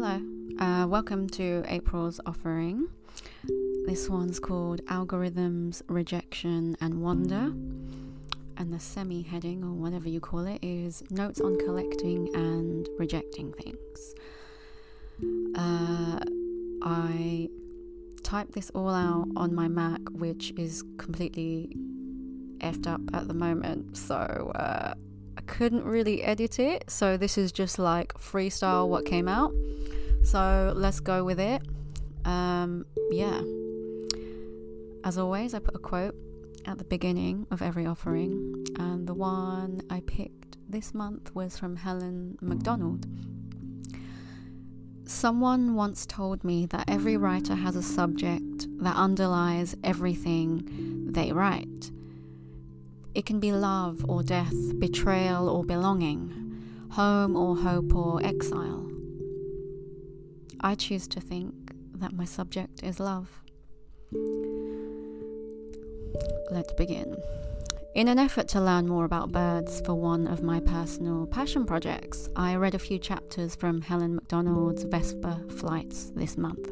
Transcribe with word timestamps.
Hello, 0.00 0.22
uh, 0.60 0.86
welcome 0.86 1.28
to 1.30 1.64
April's 1.66 2.20
offering. 2.24 2.86
This 3.84 4.08
one's 4.08 4.38
called 4.38 4.80
Algorithms, 4.84 5.82
Rejection, 5.88 6.76
and 6.80 7.02
Wonder. 7.02 7.52
And 8.56 8.72
the 8.72 8.78
semi 8.78 9.22
heading, 9.22 9.64
or 9.64 9.72
whatever 9.72 10.08
you 10.08 10.20
call 10.20 10.46
it, 10.46 10.60
is 10.62 11.02
Notes 11.10 11.40
on 11.40 11.58
Collecting 11.58 12.32
and 12.32 12.88
Rejecting 12.96 13.52
Things. 13.54 14.14
Uh, 15.56 16.20
I 16.80 17.48
typed 18.22 18.52
this 18.52 18.70
all 18.76 18.90
out 18.90 19.26
on 19.34 19.52
my 19.52 19.66
Mac, 19.66 20.00
which 20.12 20.52
is 20.56 20.84
completely 20.98 21.76
effed 22.60 22.86
up 22.86 23.00
at 23.14 23.26
the 23.26 23.34
moment. 23.34 23.96
So, 23.96 24.14
uh, 24.14 24.94
I 25.36 25.40
couldn't 25.40 25.84
really 25.84 26.22
edit 26.22 26.60
it, 26.60 26.88
so 26.88 27.16
this 27.16 27.36
is 27.36 27.50
just 27.50 27.80
like 27.80 28.14
freestyle 28.14 28.86
what 28.86 29.04
came 29.04 29.26
out. 29.26 29.52
So 30.22 30.72
let's 30.76 31.00
go 31.00 31.24
with 31.24 31.40
it. 31.40 31.62
Um, 32.24 32.84
yeah. 33.10 33.40
As 35.04 35.16
always, 35.16 35.54
I 35.54 35.58
put 35.58 35.74
a 35.74 35.78
quote 35.78 36.14
at 36.66 36.78
the 36.78 36.84
beginning 36.84 37.46
of 37.50 37.62
every 37.62 37.86
offering, 37.86 38.66
and 38.78 39.06
the 39.06 39.14
one 39.14 39.80
I 39.88 40.00
picked 40.00 40.58
this 40.68 40.92
month 40.92 41.34
was 41.34 41.56
from 41.56 41.76
Helen 41.76 42.36
Macdonald. 42.42 43.06
Someone 45.04 45.74
once 45.74 46.04
told 46.04 46.44
me 46.44 46.66
that 46.66 46.84
every 46.86 47.16
writer 47.16 47.54
has 47.54 47.74
a 47.74 47.82
subject 47.82 48.66
that 48.82 48.94
underlies 48.94 49.74
everything 49.82 51.10
they 51.10 51.32
write. 51.32 51.90
It 53.14 53.24
can 53.24 53.40
be 53.40 53.50
love 53.50 54.04
or 54.06 54.22
death, 54.22 54.54
betrayal 54.78 55.48
or 55.48 55.64
belonging, 55.64 56.86
home 56.90 57.34
or 57.34 57.56
hope 57.56 57.94
or 57.94 58.22
exile. 58.22 58.87
I 60.60 60.74
choose 60.74 61.06
to 61.08 61.20
think 61.20 61.72
that 61.94 62.12
my 62.12 62.24
subject 62.24 62.82
is 62.82 62.98
love. 62.98 63.28
Let's 66.50 66.72
begin. 66.72 67.16
In 67.94 68.08
an 68.08 68.18
effort 68.18 68.48
to 68.48 68.60
learn 68.60 68.86
more 68.86 69.04
about 69.04 69.32
birds 69.32 69.80
for 69.80 69.94
one 69.94 70.26
of 70.26 70.42
my 70.42 70.60
personal 70.60 71.26
passion 71.26 71.64
projects, 71.64 72.28
I 72.36 72.56
read 72.56 72.74
a 72.74 72.78
few 72.78 72.98
chapters 72.98 73.54
from 73.54 73.82
Helen 73.82 74.14
Macdonald's 74.14 74.84
Vesper 74.84 75.40
Flights 75.58 76.10
this 76.14 76.36
month, 76.36 76.68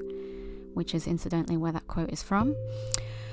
which 0.74 0.94
is 0.94 1.06
incidentally 1.06 1.56
where 1.56 1.72
that 1.72 1.88
quote 1.88 2.12
is 2.12 2.22
from. 2.22 2.54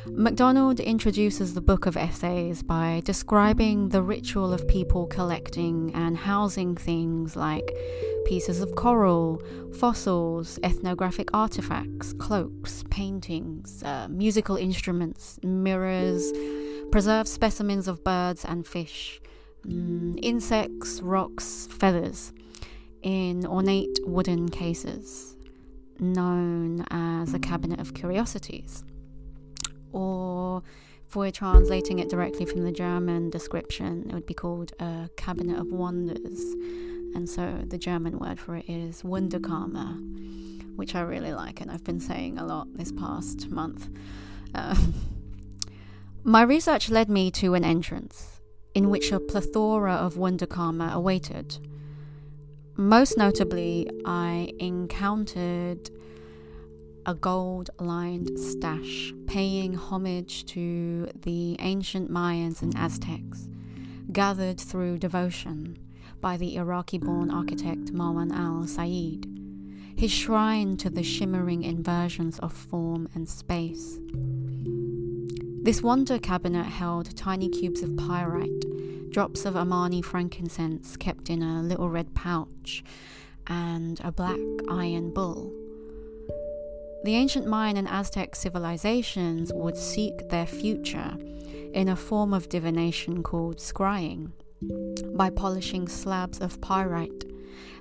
Macdonald 0.07 0.81
introduces 0.81 1.53
the 1.53 1.61
book 1.61 1.85
of 1.85 1.95
essays 1.95 2.61
by 2.61 3.01
describing 3.05 3.87
the 3.87 4.01
ritual 4.01 4.51
of 4.51 4.67
people 4.67 5.07
collecting 5.07 5.91
and 5.95 6.17
housing 6.17 6.75
things 6.75 7.37
like 7.37 7.73
pieces 8.25 8.59
of 8.59 8.75
coral, 8.75 9.41
fossils, 9.79 10.59
ethnographic 10.61 11.29
artifacts, 11.33 12.11
cloaks, 12.13 12.83
paintings, 12.89 13.81
uh, 13.83 14.07
musical 14.09 14.57
instruments, 14.57 15.39
mirrors, 15.41 16.33
preserved 16.91 17.29
specimens 17.29 17.87
of 17.87 18.03
birds 18.03 18.43
and 18.43 18.67
fish, 18.67 19.21
mm, 19.65 20.19
insects, 20.21 21.01
rocks, 21.01 21.67
feathers, 21.71 22.33
in 23.03 23.45
ornate 23.45 23.99
wooden 24.03 24.49
cases, 24.49 25.37
known 25.97 26.85
as 26.91 27.33
a 27.33 27.39
cabinet 27.39 27.79
of 27.79 27.93
curiosities 27.93 28.83
or 29.93 30.61
if 31.07 31.15
we're 31.15 31.31
translating 31.31 31.99
it 31.99 32.09
directly 32.09 32.45
from 32.45 32.63
the 32.63 32.71
German 32.71 33.29
description, 33.29 34.05
it 34.09 34.13
would 34.13 34.25
be 34.25 34.33
called 34.33 34.73
a 34.79 35.09
cabinet 35.15 35.59
of 35.59 35.71
wonders. 35.71 36.41
And 37.15 37.29
so 37.29 37.59
the 37.67 37.77
German 37.77 38.17
word 38.17 38.39
for 38.39 38.55
it 38.55 38.67
is 38.67 39.03
Wunderkammer, 39.03 40.75
which 40.75 40.95
I 40.95 41.01
really 41.01 41.31
like 41.31 41.61
and 41.61 41.69
I've 41.69 41.83
been 41.83 41.99
saying 41.99 42.39
a 42.39 42.45
lot 42.45 42.67
this 42.75 42.91
past 42.91 43.49
month. 43.49 43.89
Uh, 44.55 44.75
my 46.23 46.41
research 46.41 46.89
led 46.89 47.09
me 47.09 47.29
to 47.31 47.53
an 47.53 47.63
entrance 47.63 48.41
in 48.73 48.89
which 48.89 49.11
a 49.11 49.19
plethora 49.19 49.93
of 49.93 50.15
Wunderkammer 50.15 50.91
awaited. 50.91 51.59
Most 52.75 53.19
notably, 53.19 53.87
I 54.03 54.51
encountered 54.59 55.91
a 57.05 57.13
gold 57.13 57.69
lined 57.79 58.39
stash 58.39 59.13
paying 59.27 59.73
homage 59.73 60.45
to 60.45 61.09
the 61.23 61.57
ancient 61.59 62.09
Mayans 62.09 62.61
and 62.61 62.75
Aztecs, 62.77 63.49
gathered 64.11 64.59
through 64.59 64.99
devotion 64.99 65.77
by 66.21 66.37
the 66.37 66.55
Iraqi 66.55 66.97
born 66.97 67.29
architect 67.29 67.93
Marwan 67.93 68.31
al 68.31 68.65
Sayed, 68.67 69.27
his 69.97 70.11
shrine 70.11 70.77
to 70.77 70.89
the 70.89 71.03
shimmering 71.03 71.63
inversions 71.63 72.39
of 72.39 72.53
form 72.53 73.09
and 73.13 73.27
space. 73.27 73.99
This 75.63 75.81
wonder 75.81 76.19
cabinet 76.19 76.65
held 76.65 77.15
tiny 77.17 77.49
cubes 77.49 77.81
of 77.81 77.97
pyrite, 77.97 79.11
drops 79.11 79.45
of 79.45 79.55
Omani 79.55 80.03
frankincense 80.03 80.95
kept 80.97 81.29
in 81.29 81.43
a 81.43 81.61
little 81.61 81.89
red 81.89 82.13
pouch, 82.13 82.83
and 83.47 83.99
a 84.03 84.11
black 84.11 84.39
iron 84.69 85.13
bull 85.13 85.53
the 87.03 87.15
ancient 87.15 87.45
Mayan 87.45 87.77
and 87.77 87.87
Aztec 87.87 88.35
civilizations 88.35 89.51
would 89.53 89.77
seek 89.77 90.29
their 90.29 90.45
future 90.45 91.15
in 91.73 91.89
a 91.89 91.95
form 91.95 92.33
of 92.33 92.49
divination 92.49 93.23
called 93.23 93.57
scrying 93.57 94.31
by 95.17 95.29
polishing 95.29 95.87
slabs 95.87 96.39
of 96.39 96.61
pyrite 96.61 97.25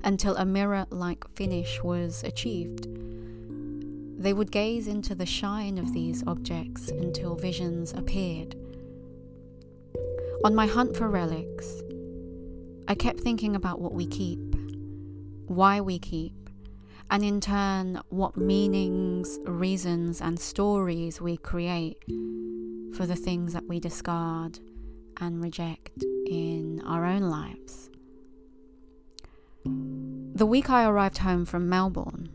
until 0.02 0.36
a 0.36 0.44
mirror 0.44 0.86
like 0.90 1.28
finish 1.28 1.80
was 1.82 2.24
achieved. 2.24 2.88
They 4.20 4.32
would 4.32 4.50
gaze 4.50 4.88
into 4.88 5.14
the 5.14 5.26
shine 5.26 5.78
of 5.78 5.92
these 5.92 6.24
objects 6.26 6.88
until 6.88 7.36
visions 7.36 7.92
appeared. 7.92 8.56
On 10.44 10.54
my 10.54 10.66
hunt 10.66 10.96
for 10.96 11.08
relics, 11.08 11.82
I 12.88 12.96
kept 12.96 13.20
thinking 13.20 13.54
about 13.54 13.80
what 13.80 13.94
we 13.94 14.06
keep, 14.06 14.40
why 15.46 15.80
we 15.80 16.00
keep, 16.00 16.41
and 17.12 17.22
in 17.22 17.42
turn, 17.42 18.00
what 18.08 18.38
meanings, 18.38 19.38
reasons, 19.44 20.22
and 20.22 20.40
stories 20.40 21.20
we 21.20 21.36
create 21.36 22.02
for 22.96 23.04
the 23.04 23.14
things 23.14 23.52
that 23.52 23.68
we 23.68 23.78
discard 23.78 24.58
and 25.18 25.42
reject 25.42 26.02
in 26.26 26.80
our 26.86 27.04
own 27.04 27.20
lives. 27.20 27.90
The 30.34 30.46
week 30.46 30.70
I 30.70 30.86
arrived 30.86 31.18
home 31.18 31.44
from 31.44 31.68
Melbourne, 31.68 32.30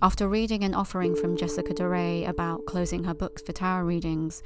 after 0.00 0.26
reading 0.26 0.64
an 0.64 0.74
offering 0.74 1.14
from 1.14 1.36
Jessica 1.36 1.74
Dore 1.74 2.26
about 2.26 2.64
closing 2.64 3.04
her 3.04 3.14
books 3.14 3.42
for 3.42 3.52
tarot 3.52 3.84
readings, 3.84 4.42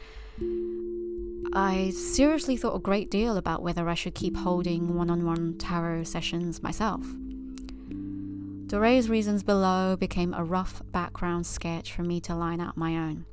I 1.53 1.91
seriously 1.91 2.57
thought 2.57 2.75
a 2.75 2.81
great 2.81 3.13
deal 3.13 3.37
about 3.37 3.63
whether 3.63 3.89
I 3.89 3.95
should 3.95 4.17
keep 4.17 4.37
holding 4.37 4.97
one 4.97 5.09
on 5.09 5.25
one 5.25 5.57
tarot 5.57 6.03
sessions 6.03 6.65
myself. 6.65 7.07
Dore's 8.69 9.09
reasons 9.09 9.43
below 9.43 9.97
became 9.97 10.35
a 10.35 10.45
rough 10.45 10.83
background 10.93 11.47
sketch 11.47 11.95
for 11.95 12.03
me 12.03 12.21
to 12.21 12.35
line 12.35 12.61
out 12.61 12.77
my 12.77 12.97
own. 12.97 13.25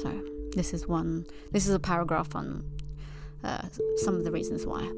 So, 0.00 0.24
this 0.52 0.72
is 0.72 0.86
one, 0.88 1.26
this 1.50 1.68
is 1.68 1.74
a 1.74 1.78
paragraph 1.78 2.34
on 2.34 2.64
uh, 3.44 3.68
some 3.96 4.14
of 4.14 4.24
the 4.24 4.32
reasons 4.32 4.64
why 4.64 4.90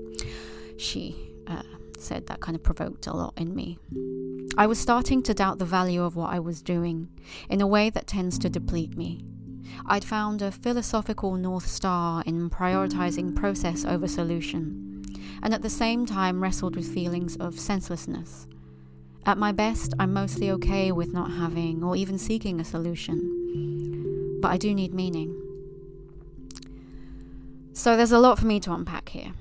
she 0.79 1.33
uh, 1.49 1.65
said 1.99 2.29
that 2.29 2.39
kind 2.39 2.55
of 2.55 2.63
provoked 2.63 3.09
a 3.09 3.13
lot 3.13 3.35
in 3.37 3.57
me. 3.57 3.77
I 4.57 4.69
was 4.69 4.79
starting 4.79 5.21
to 5.25 5.35
doubt 5.35 5.59
the 5.59 5.65
value 5.65 6.05
of 6.05 6.15
what 6.15 6.33
I 6.33 6.39
was 6.39 6.63
doing 6.63 7.09
in 7.51 7.61
a 7.61 7.67
way 7.67 7.91
that 7.91 8.07
tends 8.07 8.39
to 8.39 8.49
deplete 8.49 8.97
me. 8.97 9.25
I'd 9.87 10.05
found 10.05 10.43
a 10.43 10.53
philosophical 10.53 11.35
North 11.35 11.67
Star 11.67 12.23
in 12.25 12.51
prioritizing 12.51 13.35
process 13.35 13.85
over 13.85 14.07
solution, 14.07 15.03
and 15.43 15.53
at 15.53 15.63
the 15.63 15.71
same 15.71 16.07
time 16.07 16.41
wrestled 16.41 16.77
with 16.77 16.95
feelings 16.95 17.35
of 17.39 17.59
senselessness 17.59 18.47
at 19.27 19.39
my 19.39 19.53
best, 19.53 19.95
I'm 19.99 20.13
mostly 20.13 20.51
okay 20.53 20.93
with 20.93 21.13
not 21.13 21.31
having 21.33 21.83
or 21.83 21.97
even 21.97 22.19
seeking 22.19 22.61
a 22.61 22.65
solution. 22.65 24.39
But 24.41 24.51
I 24.51 24.57
do 24.57 24.75
need 24.75 24.93
meaning. 24.93 25.41
So 27.73 27.97
there's 27.97 28.13
a 28.13 28.19
lot 28.19 28.39
for 28.39 28.47
me 28.47 28.61
to 28.61 28.73
unpack 28.73 29.09
here. 29.09 29.33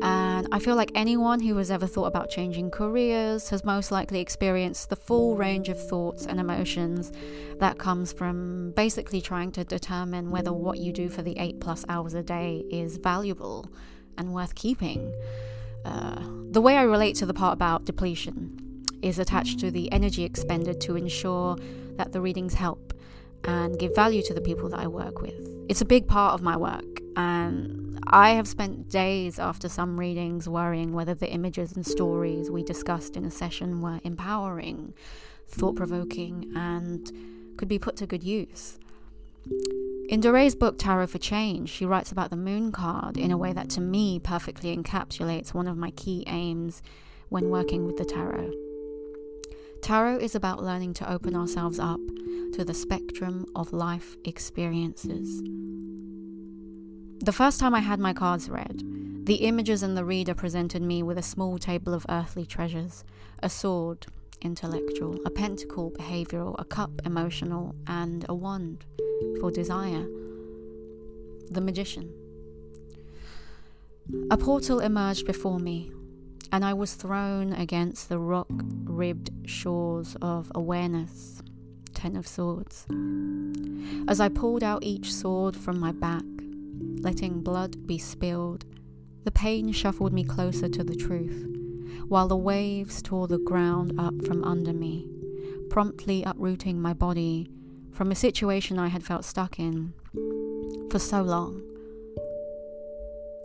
And 0.00 0.48
I 0.50 0.58
feel 0.58 0.74
like 0.74 0.90
anyone 0.94 1.40
who 1.40 1.56
has 1.58 1.70
ever 1.70 1.86
thought 1.86 2.06
about 2.06 2.30
changing 2.30 2.70
careers 2.70 3.50
has 3.50 3.62
most 3.62 3.92
likely 3.92 4.20
experienced 4.20 4.88
the 4.88 4.96
full 4.96 5.36
range 5.36 5.68
of 5.68 5.78
thoughts 5.88 6.26
and 6.26 6.40
emotions 6.40 7.12
that 7.58 7.78
comes 7.78 8.12
from 8.12 8.72
basically 8.72 9.20
trying 9.20 9.52
to 9.52 9.64
determine 9.64 10.30
whether 10.30 10.52
what 10.52 10.78
you 10.78 10.92
do 10.92 11.10
for 11.10 11.22
the 11.22 11.38
eight 11.38 11.60
plus 11.60 11.84
hours 11.88 12.14
a 12.14 12.22
day 12.22 12.64
is 12.70 12.96
valuable 12.96 13.68
and 14.16 14.32
worth 14.32 14.54
keeping. 14.54 15.14
Uh, 15.84 16.22
the 16.50 16.60
way 16.60 16.76
I 16.76 16.82
relate 16.82 17.16
to 17.16 17.26
the 17.26 17.34
part 17.34 17.52
about 17.52 17.84
depletion 17.84 18.71
is 19.02 19.18
attached 19.18 19.58
to 19.60 19.70
the 19.70 19.90
energy 19.92 20.24
expended 20.24 20.80
to 20.82 20.96
ensure 20.96 21.56
that 21.96 22.12
the 22.12 22.20
readings 22.20 22.54
help 22.54 22.94
and 23.44 23.78
give 23.78 23.94
value 23.94 24.22
to 24.22 24.34
the 24.34 24.40
people 24.40 24.68
that 24.68 24.80
I 24.80 24.86
work 24.86 25.20
with. 25.20 25.48
It's 25.68 25.80
a 25.80 25.84
big 25.84 26.06
part 26.06 26.34
of 26.34 26.42
my 26.42 26.56
work, 26.56 27.00
and 27.16 27.98
I 28.08 28.30
have 28.30 28.46
spent 28.46 28.88
days 28.88 29.38
after 29.38 29.68
some 29.68 29.98
readings 29.98 30.48
worrying 30.48 30.92
whether 30.92 31.14
the 31.14 31.30
images 31.30 31.72
and 31.72 31.86
stories 31.86 32.50
we 32.50 32.62
discussed 32.62 33.16
in 33.16 33.24
a 33.24 33.30
session 33.30 33.80
were 33.80 34.00
empowering, 34.04 34.94
thought 35.48 35.76
provoking, 35.76 36.52
and 36.54 37.10
could 37.56 37.68
be 37.68 37.78
put 37.78 37.96
to 37.96 38.06
good 38.06 38.22
use. 38.22 38.78
In 40.08 40.20
Dore's 40.20 40.54
book 40.54 40.78
Tarot 40.78 41.08
for 41.08 41.18
Change, 41.18 41.68
she 41.68 41.86
writes 41.86 42.12
about 42.12 42.30
the 42.30 42.36
moon 42.36 42.70
card 42.70 43.16
in 43.16 43.30
a 43.30 43.36
way 43.36 43.52
that 43.52 43.70
to 43.70 43.80
me 43.80 44.18
perfectly 44.18 44.76
encapsulates 44.76 45.54
one 45.54 45.66
of 45.66 45.76
my 45.76 45.90
key 45.92 46.24
aims 46.26 46.82
when 47.28 47.50
working 47.50 47.86
with 47.86 47.96
the 47.96 48.04
tarot. 48.04 48.52
Tarot 49.82 50.18
is 50.18 50.36
about 50.36 50.62
learning 50.62 50.94
to 50.94 51.12
open 51.12 51.34
ourselves 51.34 51.80
up 51.80 51.98
to 52.52 52.64
the 52.64 52.72
spectrum 52.72 53.44
of 53.56 53.72
life 53.72 54.16
experiences. 54.24 55.42
The 57.24 57.32
first 57.32 57.58
time 57.58 57.74
I 57.74 57.80
had 57.80 57.98
my 57.98 58.12
cards 58.12 58.48
read, 58.48 58.84
the 59.26 59.34
images 59.34 59.82
and 59.82 59.96
the 59.96 60.04
reader 60.04 60.36
presented 60.36 60.82
me 60.82 61.02
with 61.02 61.18
a 61.18 61.22
small 61.22 61.58
table 61.58 61.94
of 61.94 62.06
earthly 62.08 62.46
treasures 62.46 63.02
a 63.42 63.48
sword, 63.48 64.06
intellectual, 64.40 65.18
a 65.26 65.30
pentacle, 65.30 65.90
behavioral, 65.90 66.54
a 66.60 66.64
cup, 66.64 66.92
emotional, 67.04 67.74
and 67.88 68.24
a 68.28 68.34
wand 68.34 68.84
for 69.40 69.50
desire. 69.50 70.06
The 71.50 71.60
magician. 71.60 72.08
A 74.30 74.36
portal 74.36 74.78
emerged 74.78 75.26
before 75.26 75.58
me, 75.58 75.90
and 76.52 76.64
I 76.66 76.74
was 76.74 76.92
thrown 76.94 77.54
against 77.54 78.10
the 78.10 78.18
rock 78.18 78.46
ribbed 78.84 79.30
shores 79.48 80.16
of 80.20 80.52
awareness. 80.54 81.42
Ten 81.94 82.14
of 82.16 82.26
Swords. 82.26 82.86
As 84.08 84.20
I 84.20 84.28
pulled 84.28 84.62
out 84.62 84.82
each 84.82 85.12
sword 85.14 85.56
from 85.56 85.80
my 85.80 85.92
back, 85.92 86.24
letting 87.00 87.40
blood 87.40 87.86
be 87.86 87.96
spilled, 87.96 88.64
the 89.24 89.30
pain 89.30 89.72
shuffled 89.72 90.12
me 90.12 90.24
closer 90.24 90.68
to 90.68 90.84
the 90.84 90.96
truth, 90.96 91.46
while 92.08 92.28
the 92.28 92.36
waves 92.36 93.00
tore 93.02 93.28
the 93.28 93.38
ground 93.38 93.94
up 93.98 94.26
from 94.26 94.44
under 94.44 94.72
me, 94.72 95.08
promptly 95.70 96.22
uprooting 96.24 96.80
my 96.80 96.92
body 96.92 97.48
from 97.92 98.10
a 98.10 98.16
situation 98.16 98.78
I 98.78 98.88
had 98.88 99.04
felt 99.04 99.24
stuck 99.24 99.58
in 99.58 99.94
for 100.90 100.98
so 100.98 101.22
long. 101.22 101.71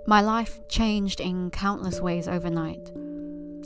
My 0.10 0.22
life 0.22 0.66
changed 0.70 1.20
in 1.20 1.52
countless 1.52 2.00
ways 2.00 2.30
overnight. 2.30 2.94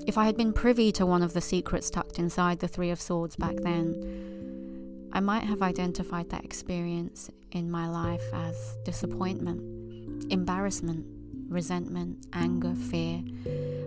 If 0.08 0.18
I 0.18 0.26
had 0.26 0.36
been 0.36 0.54
privy 0.54 0.92
to 0.94 1.06
one 1.06 1.22
of 1.22 1.34
the 1.34 1.40
secrets 1.40 1.92
tucked 1.92 2.18
inside 2.18 2.58
the 2.58 2.68
Three 2.68 2.90
of 2.90 3.00
Swords 3.00 3.36
back 3.36 3.58
then, 3.58 5.10
I 5.14 5.20
might 5.20 5.44
have 5.44 5.62
identified 5.62 6.32
that 6.32 6.44
experience 6.44 7.30
in 7.52 7.70
my 7.70 7.88
life 7.88 8.24
as 8.34 8.76
disappointment, 8.84 10.32
embarrassment, 10.34 11.06
resentment, 11.48 12.26
anger, 12.34 12.74
fear, 12.74 13.22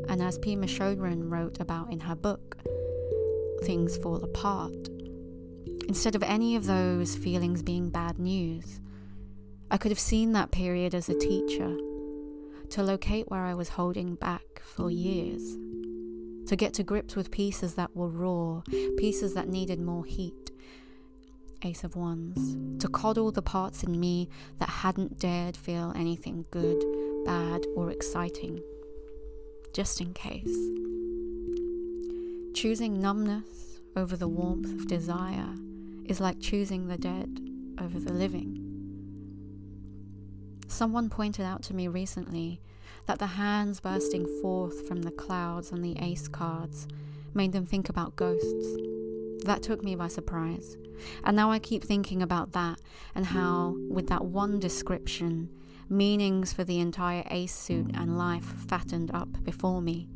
and 0.09 0.23
as 0.23 0.39
Pema 0.39 0.67
Chodron 0.67 1.29
wrote 1.29 1.59
about 1.59 1.93
in 1.93 1.99
her 1.99 2.15
book, 2.15 2.57
things 3.65 3.97
fall 3.97 4.23
apart. 4.23 4.91
Instead 5.89 6.15
of 6.15 6.23
any 6.23 6.55
of 6.55 6.67
those 6.67 7.17
feelings 7.17 7.65
being 7.65 7.91
bad 7.91 8.21
news, 8.21 8.79
I 9.73 9.77
could 9.77 9.91
have 9.91 9.99
seen 9.99 10.31
that 10.35 10.53
period 10.53 10.95
as 10.95 11.09
a 11.09 11.19
teacher 11.19 11.77
to 12.75 12.83
locate 12.83 13.31
where 13.31 13.45
I 13.45 13.55
was 13.55 13.69
holding 13.69 14.17
back 14.17 14.61
for 14.61 14.91
years, 14.91 15.57
to 16.49 16.57
get 16.57 16.75
to 16.75 16.83
grips 16.83 17.15
with 17.15 17.31
pieces 17.31 17.75
that 17.75 17.95
were 17.95 18.09
raw, 18.09 18.63
pieces 18.97 19.35
that 19.35 19.47
needed 19.47 19.79
more 19.79 20.05
heat. 20.05 20.51
Ace 21.63 21.85
of 21.85 21.95
Wands, 21.95 22.57
to 22.83 22.89
coddle 22.89 23.31
the 23.31 23.43
parts 23.43 23.85
in 23.85 24.01
me 24.01 24.29
that 24.59 24.69
hadn't 24.69 25.21
dared 25.21 25.57
feel 25.57 25.93
anything 25.95 26.47
good, 26.51 26.83
bad, 27.25 27.65
or 27.77 27.93
exciting, 27.93 28.61
just 29.73 30.01
in 30.01 30.13
case. 30.13 30.59
Choosing 32.55 33.01
numbness 33.01 33.79
over 33.95 34.17
the 34.17 34.27
warmth 34.27 34.67
of 34.67 34.89
desire 34.89 35.55
is 36.07 36.19
like 36.19 36.41
choosing 36.41 36.89
the 36.89 36.99
dead 36.99 37.39
over 37.81 38.01
the 38.01 38.13
living. 38.13 38.64
Someone 40.67 41.09
pointed 41.09 41.45
out 41.45 41.63
to 41.65 41.75
me 41.75 41.89
recently 41.89 42.61
that 43.07 43.19
the 43.19 43.27
hands 43.27 43.81
bursting 43.81 44.27
forth 44.41 44.87
from 44.89 45.03
the 45.03 45.11
clouds 45.11 45.73
on 45.73 45.83
the 45.83 45.97
ace 45.99 46.29
cards 46.29 46.89
made 47.35 47.53
them 47.53 47.67
think 47.67 47.89
about 47.89 48.17
ghosts. 48.17 48.77
That 49.45 49.63
took 49.63 49.83
me 49.85 49.95
by 49.95 50.09
surprise. 50.09 50.77
And 51.25 51.37
now 51.37 51.51
I 51.51 51.59
keep 51.59 51.85
thinking 51.85 52.23
about 52.23 52.53
that 52.53 52.81
and 53.15 53.27
how, 53.27 53.77
with 53.89 54.07
that 54.09 54.25
one 54.25 54.59
description, 54.59 55.51
meanings 55.89 56.53
for 56.53 56.65
the 56.65 56.81
entire 56.81 57.25
ace 57.31 57.55
suit 57.55 57.91
and 57.95 58.17
life 58.17 58.45
fattened 58.45 59.11
up 59.13 59.45
before 59.45 59.83
me. 59.83 60.09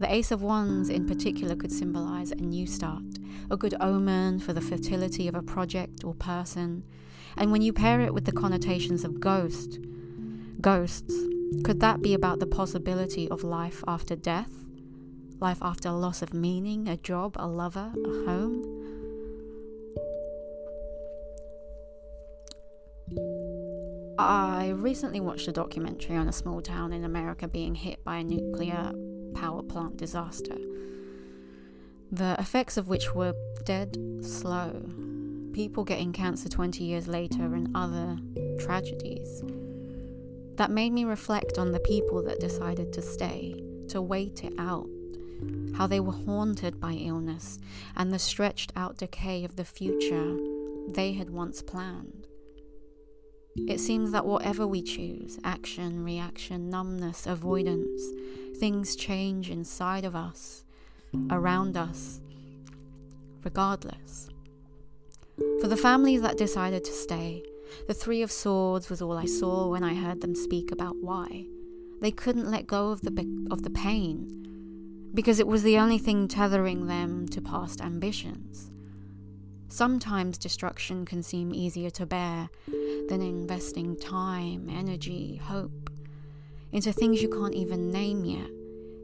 The 0.00 0.12
Ace 0.12 0.32
of 0.32 0.42
Wands, 0.42 0.88
in 0.88 1.06
particular, 1.06 1.54
could 1.54 1.70
symbolize 1.70 2.32
a 2.32 2.36
new 2.36 2.66
start, 2.66 3.04
a 3.52 3.56
good 3.56 3.74
omen 3.80 4.40
for 4.40 4.52
the 4.52 4.60
fertility 4.60 5.28
of 5.28 5.36
a 5.36 5.42
project 5.42 6.02
or 6.02 6.14
person. 6.14 6.82
And 7.36 7.50
when 7.50 7.62
you 7.62 7.72
pair 7.72 8.00
it 8.00 8.14
with 8.14 8.24
the 8.24 8.32
connotations 8.32 9.04
of 9.04 9.20
ghost, 9.20 9.78
ghosts, 10.60 11.14
could 11.64 11.80
that 11.80 12.02
be 12.02 12.14
about 12.14 12.38
the 12.38 12.46
possibility 12.46 13.28
of 13.28 13.44
life 13.44 13.82
after 13.86 14.16
death? 14.16 14.50
Life 15.40 15.58
after 15.60 15.90
loss 15.90 16.22
of 16.22 16.32
meaning, 16.32 16.88
a 16.88 16.96
job, 16.96 17.36
a 17.36 17.46
lover, 17.46 17.92
a 17.94 18.08
home? 18.26 18.72
I 24.18 24.70
recently 24.70 25.20
watched 25.20 25.48
a 25.48 25.52
documentary 25.52 26.16
on 26.16 26.28
a 26.28 26.32
small 26.32 26.62
town 26.62 26.92
in 26.92 27.04
America 27.04 27.48
being 27.48 27.74
hit 27.74 28.04
by 28.04 28.18
a 28.18 28.24
nuclear 28.24 28.92
power 29.34 29.62
plant 29.62 29.96
disaster, 29.96 30.56
the 32.10 32.36
effects 32.38 32.76
of 32.76 32.88
which 32.88 33.14
were 33.14 33.34
dead 33.64 33.96
slow, 34.20 34.84
people 35.52 35.84
getting 35.84 36.12
cancer 36.12 36.48
20 36.48 36.84
years 36.84 37.06
later, 37.08 37.54
and 37.54 37.74
other 37.74 38.18
tragedies. 38.58 39.42
That 40.56 40.70
made 40.70 40.92
me 40.92 41.04
reflect 41.04 41.58
on 41.58 41.72
the 41.72 41.80
people 41.80 42.22
that 42.24 42.40
decided 42.40 42.92
to 42.92 43.02
stay, 43.02 43.62
to 43.88 44.02
wait 44.02 44.44
it 44.44 44.54
out, 44.58 44.88
how 45.74 45.86
they 45.86 46.00
were 46.00 46.12
haunted 46.12 46.80
by 46.80 46.92
illness 46.92 47.58
and 47.96 48.12
the 48.12 48.18
stretched 48.18 48.72
out 48.76 48.98
decay 48.98 49.44
of 49.44 49.56
the 49.56 49.64
future 49.64 50.36
they 50.88 51.12
had 51.12 51.30
once 51.30 51.62
planned. 51.62 52.26
It 53.56 53.80
seems 53.80 54.12
that 54.12 54.24
whatever 54.24 54.66
we 54.66 54.82
choose 54.82 55.38
action, 55.44 56.04
reaction, 56.04 56.70
numbness, 56.70 57.26
avoidance 57.26 58.02
things 58.56 58.94
change 58.94 59.50
inside 59.50 60.04
of 60.04 60.14
us, 60.14 60.64
around 61.30 61.76
us, 61.76 62.20
regardless. 63.42 64.28
For 65.60 65.68
the 65.68 65.76
families 65.76 66.22
that 66.22 66.36
decided 66.36 66.84
to 66.84 66.92
stay, 66.92 67.42
the 67.86 67.94
Three 67.94 68.22
of 68.22 68.30
Swords 68.30 68.90
was 68.90 69.00
all 69.00 69.16
I 69.16 69.24
saw 69.24 69.68
when 69.68 69.82
I 69.82 69.94
heard 69.94 70.20
them 70.20 70.34
speak 70.34 70.70
about 70.70 70.96
why. 71.00 71.46
They 72.00 72.10
couldn't 72.10 72.50
let 72.50 72.66
go 72.66 72.90
of 72.90 73.02
the, 73.02 73.46
of 73.50 73.62
the 73.62 73.70
pain 73.70 75.10
because 75.14 75.38
it 75.38 75.46
was 75.46 75.62
the 75.62 75.78
only 75.78 75.98
thing 75.98 76.28
tethering 76.28 76.86
them 76.86 77.28
to 77.28 77.40
past 77.40 77.80
ambitions. 77.80 78.70
Sometimes 79.68 80.36
destruction 80.36 81.06
can 81.06 81.22
seem 81.22 81.54
easier 81.54 81.90
to 81.90 82.06
bear 82.06 82.50
than 83.08 83.22
investing 83.22 83.96
time, 83.96 84.68
energy, 84.68 85.36
hope 85.36 85.90
into 86.72 86.92
things 86.92 87.22
you 87.22 87.28
can't 87.28 87.54
even 87.54 87.90
name 87.90 88.24
yet, 88.24 88.50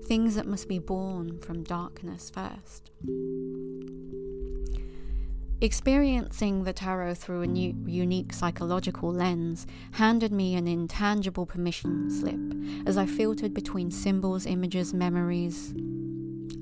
things 0.07 0.35
that 0.35 0.47
must 0.47 0.69
be 0.69 0.79
born 0.79 1.39
from 1.41 1.63
darkness 1.63 2.31
first. 2.31 2.91
Experiencing 5.61 6.63
the 6.63 6.73
tarot 6.73 7.15
through 7.15 7.43
a 7.43 7.47
new, 7.49 7.75
unique 7.85 8.33
psychological 8.33 9.13
lens 9.13 9.67
handed 9.91 10.31
me 10.31 10.55
an 10.55 10.69
intangible 10.69 11.47
permission 11.47 12.09
slip 12.13 12.39
as 12.87 12.97
I 12.97 13.07
filtered 13.07 13.55
between 13.55 13.91
symbols, 13.91 14.47
images, 14.47 14.95
memories, 14.95 15.71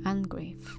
and 0.06 0.26
grief. 0.26 0.78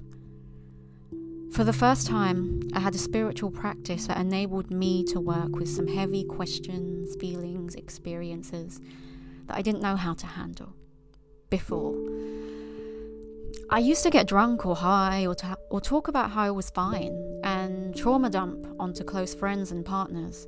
For 1.52 1.62
the 1.62 1.72
first 1.72 2.08
time, 2.08 2.60
I 2.74 2.80
had 2.80 2.96
a 2.96 2.98
spiritual 2.98 3.52
practice 3.52 4.08
that 4.08 4.18
enabled 4.18 4.72
me 4.72 5.04
to 5.04 5.20
work 5.20 5.54
with 5.54 5.68
some 5.68 5.86
heavy 5.86 6.24
questions, 6.24 7.14
feelings, 7.20 7.76
experiences 7.76 8.80
that 9.46 9.56
I 9.56 9.62
didn't 9.62 9.80
know 9.80 9.94
how 9.94 10.14
to 10.14 10.26
handle 10.26 10.74
before. 11.50 11.94
I 13.70 13.78
used 13.78 14.02
to 14.02 14.10
get 14.10 14.26
drunk 14.26 14.66
or 14.66 14.74
high 14.74 15.24
or, 15.24 15.36
ta- 15.36 15.56
or 15.70 15.80
talk 15.80 16.08
about 16.08 16.32
how 16.32 16.42
I 16.42 16.50
was 16.50 16.70
fine 16.70 17.27
and 17.48 17.96
trauma 17.96 18.28
dump 18.28 18.66
onto 18.78 19.02
close 19.02 19.32
friends 19.34 19.72
and 19.72 19.82
partners. 19.84 20.46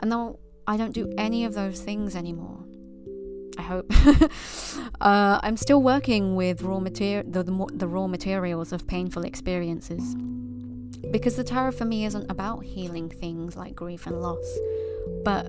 And 0.00 0.10
though 0.10 0.38
I 0.66 0.78
don't 0.78 0.92
do 0.92 1.12
any 1.18 1.44
of 1.44 1.52
those 1.52 1.82
things 1.82 2.16
anymore, 2.16 2.64
I 3.58 3.62
hope. 3.62 3.92
uh, 5.02 5.38
I'm 5.42 5.58
still 5.58 5.82
working 5.82 6.36
with 6.36 6.62
raw 6.62 6.80
material, 6.80 7.24
the, 7.30 7.42
the, 7.42 7.66
the 7.74 7.86
raw 7.86 8.06
materials 8.06 8.72
of 8.72 8.86
painful 8.86 9.24
experiences. 9.24 10.16
Because 11.10 11.36
the 11.36 11.44
tarot 11.44 11.72
for 11.72 11.84
me 11.84 12.06
isn't 12.06 12.30
about 12.30 12.64
healing 12.64 13.10
things 13.10 13.54
like 13.56 13.74
grief 13.74 14.06
and 14.06 14.22
loss, 14.22 14.58
but 15.24 15.46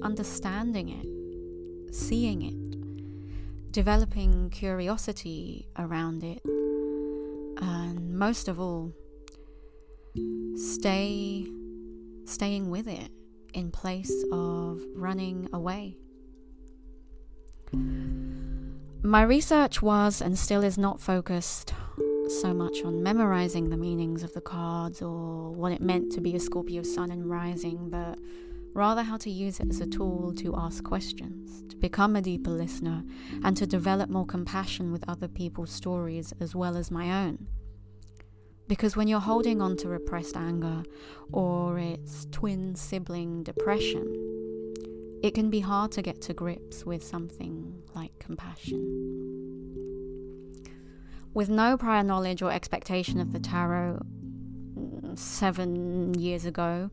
understanding 0.00 0.88
it, 0.88 1.94
seeing 1.94 2.40
it, 2.42 3.72
developing 3.72 4.48
curiosity 4.48 5.66
around 5.78 6.24
it, 6.24 6.42
and 7.60 8.18
most 8.18 8.48
of 8.48 8.58
all, 8.58 8.94
stay 10.56 11.46
staying 12.24 12.70
with 12.70 12.86
it 12.86 13.10
in 13.54 13.70
place 13.70 14.24
of 14.32 14.80
running 14.94 15.48
away. 15.52 15.96
My 19.02 19.22
research 19.22 19.82
was 19.82 20.20
and 20.20 20.38
still 20.38 20.62
is 20.62 20.78
not 20.78 21.00
focused 21.00 21.74
so 22.28 22.54
much 22.54 22.82
on 22.84 23.02
memorizing 23.02 23.68
the 23.68 23.76
meanings 23.76 24.22
of 24.22 24.32
the 24.32 24.40
cards 24.40 25.02
or 25.02 25.50
what 25.50 25.72
it 25.72 25.82
meant 25.82 26.12
to 26.12 26.20
be 26.20 26.34
a 26.34 26.40
Scorpio 26.40 26.82
sun 26.82 27.10
and 27.10 27.28
rising, 27.28 27.90
but 27.90 28.18
rather 28.74 29.02
how 29.02 29.16
to 29.18 29.30
use 29.30 29.60
it 29.60 29.68
as 29.68 29.80
a 29.80 29.86
tool 29.86 30.32
to 30.36 30.54
ask 30.56 30.82
questions, 30.82 31.62
to 31.68 31.76
become 31.76 32.16
a 32.16 32.22
deeper 32.22 32.50
listener, 32.50 33.02
and 33.44 33.56
to 33.56 33.66
develop 33.66 34.08
more 34.08 34.24
compassion 34.24 34.92
with 34.92 35.04
other 35.08 35.28
people's 35.28 35.70
stories 35.70 36.32
as 36.40 36.54
well 36.54 36.76
as 36.76 36.90
my 36.90 37.24
own. 37.24 37.46
Because 38.68 38.96
when 38.96 39.08
you're 39.08 39.20
holding 39.20 39.60
on 39.60 39.76
to 39.78 39.88
repressed 39.88 40.36
anger 40.36 40.84
or 41.32 41.78
its 41.78 42.26
twin 42.30 42.74
sibling 42.74 43.42
depression, 43.42 44.32
it 45.22 45.34
can 45.34 45.50
be 45.50 45.60
hard 45.60 45.92
to 45.92 46.02
get 46.02 46.20
to 46.22 46.34
grips 46.34 46.84
with 46.84 47.04
something 47.04 47.82
like 47.94 48.18
compassion. 48.18 49.12
With 51.34 51.48
no 51.48 51.76
prior 51.76 52.02
knowledge 52.02 52.42
or 52.42 52.50
expectation 52.50 53.20
of 53.20 53.32
the 53.32 53.38
tarot 53.38 54.02
mm, 54.76 55.18
seven 55.18 56.14
years 56.14 56.44
ago, 56.44 56.90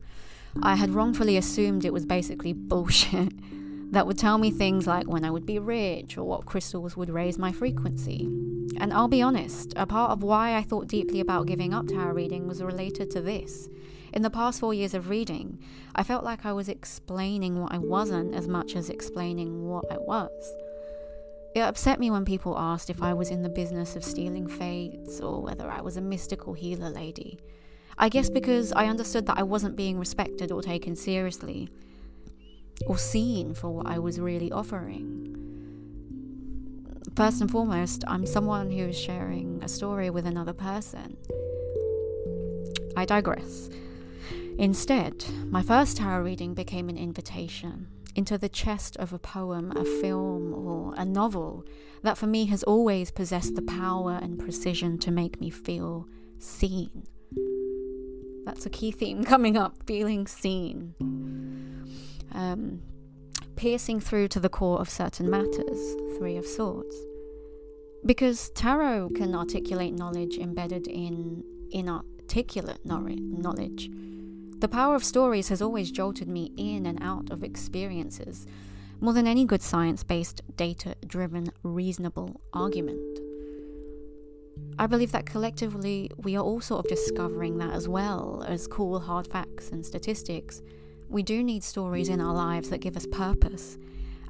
I 0.62 0.76
had 0.76 0.90
wrongfully 0.90 1.36
assumed 1.36 1.84
it 1.84 1.92
was 1.92 2.06
basically 2.06 2.52
bullshit 2.52 3.32
that 3.92 4.06
would 4.06 4.18
tell 4.18 4.38
me 4.38 4.50
things 4.50 4.86
like 4.86 5.06
when 5.06 5.24
I 5.24 5.30
would 5.30 5.44
be 5.44 5.58
rich 5.58 6.16
or 6.16 6.24
what 6.24 6.46
crystals 6.46 6.96
would 6.96 7.10
raise 7.10 7.38
my 7.38 7.52
frequency. 7.52 8.28
And 8.76 8.92
I'll 8.92 9.08
be 9.08 9.22
honest, 9.22 9.72
a 9.76 9.86
part 9.86 10.10
of 10.10 10.22
why 10.22 10.56
I 10.56 10.62
thought 10.62 10.86
deeply 10.86 11.20
about 11.20 11.46
giving 11.46 11.74
up 11.74 11.88
tarot 11.88 12.12
reading 12.12 12.46
was 12.46 12.62
related 12.62 13.10
to 13.12 13.20
this. 13.20 13.68
In 14.12 14.22
the 14.22 14.30
past 14.30 14.60
four 14.60 14.74
years 14.74 14.94
of 14.94 15.08
reading, 15.08 15.58
I 15.94 16.02
felt 16.02 16.24
like 16.24 16.44
I 16.44 16.52
was 16.52 16.68
explaining 16.68 17.60
what 17.60 17.72
I 17.72 17.78
wasn't 17.78 18.34
as 18.34 18.48
much 18.48 18.74
as 18.74 18.90
explaining 18.90 19.66
what 19.66 19.84
I 19.90 19.98
was. 19.98 20.30
It 21.54 21.60
upset 21.60 21.98
me 21.98 22.10
when 22.10 22.24
people 22.24 22.58
asked 22.58 22.90
if 22.90 23.02
I 23.02 23.12
was 23.12 23.30
in 23.30 23.42
the 23.42 23.48
business 23.48 23.96
of 23.96 24.04
stealing 24.04 24.46
fates 24.46 25.20
or 25.20 25.42
whether 25.42 25.68
I 25.68 25.80
was 25.80 25.96
a 25.96 26.00
mystical 26.00 26.54
healer 26.54 26.90
lady. 26.90 27.40
I 27.98 28.08
guess 28.08 28.30
because 28.30 28.72
I 28.72 28.86
understood 28.86 29.26
that 29.26 29.38
I 29.38 29.42
wasn't 29.42 29.76
being 29.76 29.98
respected 29.98 30.52
or 30.52 30.62
taken 30.62 30.96
seriously 30.96 31.68
or 32.86 32.96
seen 32.96 33.54
for 33.54 33.70
what 33.70 33.86
I 33.86 33.98
was 33.98 34.20
really 34.20 34.50
offering. 34.50 35.39
First 37.16 37.40
and 37.40 37.50
foremost, 37.50 38.04
I'm 38.06 38.26
someone 38.26 38.70
who 38.70 38.88
is 38.88 38.98
sharing 38.98 39.62
a 39.62 39.68
story 39.68 40.10
with 40.10 40.26
another 40.26 40.52
person. 40.52 41.16
I 42.96 43.04
digress. 43.04 43.70
Instead, 44.58 45.24
my 45.46 45.62
first 45.62 45.96
tarot 45.96 46.22
reading 46.22 46.54
became 46.54 46.88
an 46.88 46.98
invitation 46.98 47.88
into 48.14 48.36
the 48.36 48.48
chest 48.48 48.96
of 48.96 49.12
a 49.12 49.18
poem, 49.18 49.72
a 49.76 49.84
film, 49.84 50.52
or 50.52 50.94
a 50.96 51.04
novel 51.04 51.64
that 52.02 52.18
for 52.18 52.26
me 52.26 52.46
has 52.46 52.62
always 52.64 53.10
possessed 53.10 53.54
the 53.54 53.62
power 53.62 54.18
and 54.20 54.38
precision 54.38 54.98
to 54.98 55.10
make 55.10 55.40
me 55.40 55.50
feel 55.50 56.06
seen. 56.38 57.04
That's 58.44 58.66
a 58.66 58.70
key 58.70 58.90
theme 58.90 59.24
coming 59.32 59.56
up 59.56 59.82
feeling 59.86 60.26
seen. 60.26 60.94
Um, 62.32 62.82
piercing 63.60 64.00
through 64.00 64.26
to 64.26 64.40
the 64.40 64.48
core 64.48 64.80
of 64.80 64.88
certain 64.88 65.28
matters, 65.28 65.94
Three 66.16 66.36
of 66.36 66.46
Swords. 66.46 66.96
Because 68.04 68.50
tarot 68.50 69.10
can 69.14 69.34
articulate 69.34 69.94
knowledge 69.94 70.38
embedded 70.38 70.86
in 70.86 71.44
inarticulate 71.70 72.84
knowledge 72.84 73.90
the 74.60 74.68
power 74.68 74.94
of 74.94 75.02
stories 75.02 75.48
has 75.48 75.62
always 75.62 75.90
jolted 75.90 76.28
me 76.28 76.52
in 76.58 76.84
and 76.84 77.02
out 77.02 77.30
of 77.30 77.42
experiences, 77.42 78.46
more 79.00 79.14
than 79.14 79.26
any 79.26 79.46
good 79.46 79.62
science 79.62 80.04
based, 80.04 80.42
data 80.54 80.94
driven, 81.06 81.50
reasonable 81.62 82.42
argument. 82.52 83.18
I 84.78 84.86
believe 84.86 85.12
that 85.12 85.24
collectively 85.24 86.10
we 86.18 86.36
are 86.36 86.44
all 86.44 86.60
sort 86.60 86.84
of 86.84 86.90
discovering 86.90 87.56
that 87.56 87.72
as 87.72 87.88
well 87.88 88.44
as 88.46 88.66
cool 88.66 89.00
hard 89.00 89.26
facts 89.26 89.70
and 89.70 89.84
statistics. 89.84 90.60
We 91.10 91.24
do 91.24 91.42
need 91.42 91.64
stories 91.64 92.08
in 92.08 92.20
our 92.20 92.32
lives 92.32 92.70
that 92.70 92.78
give 92.78 92.96
us 92.96 93.04
purpose 93.04 93.76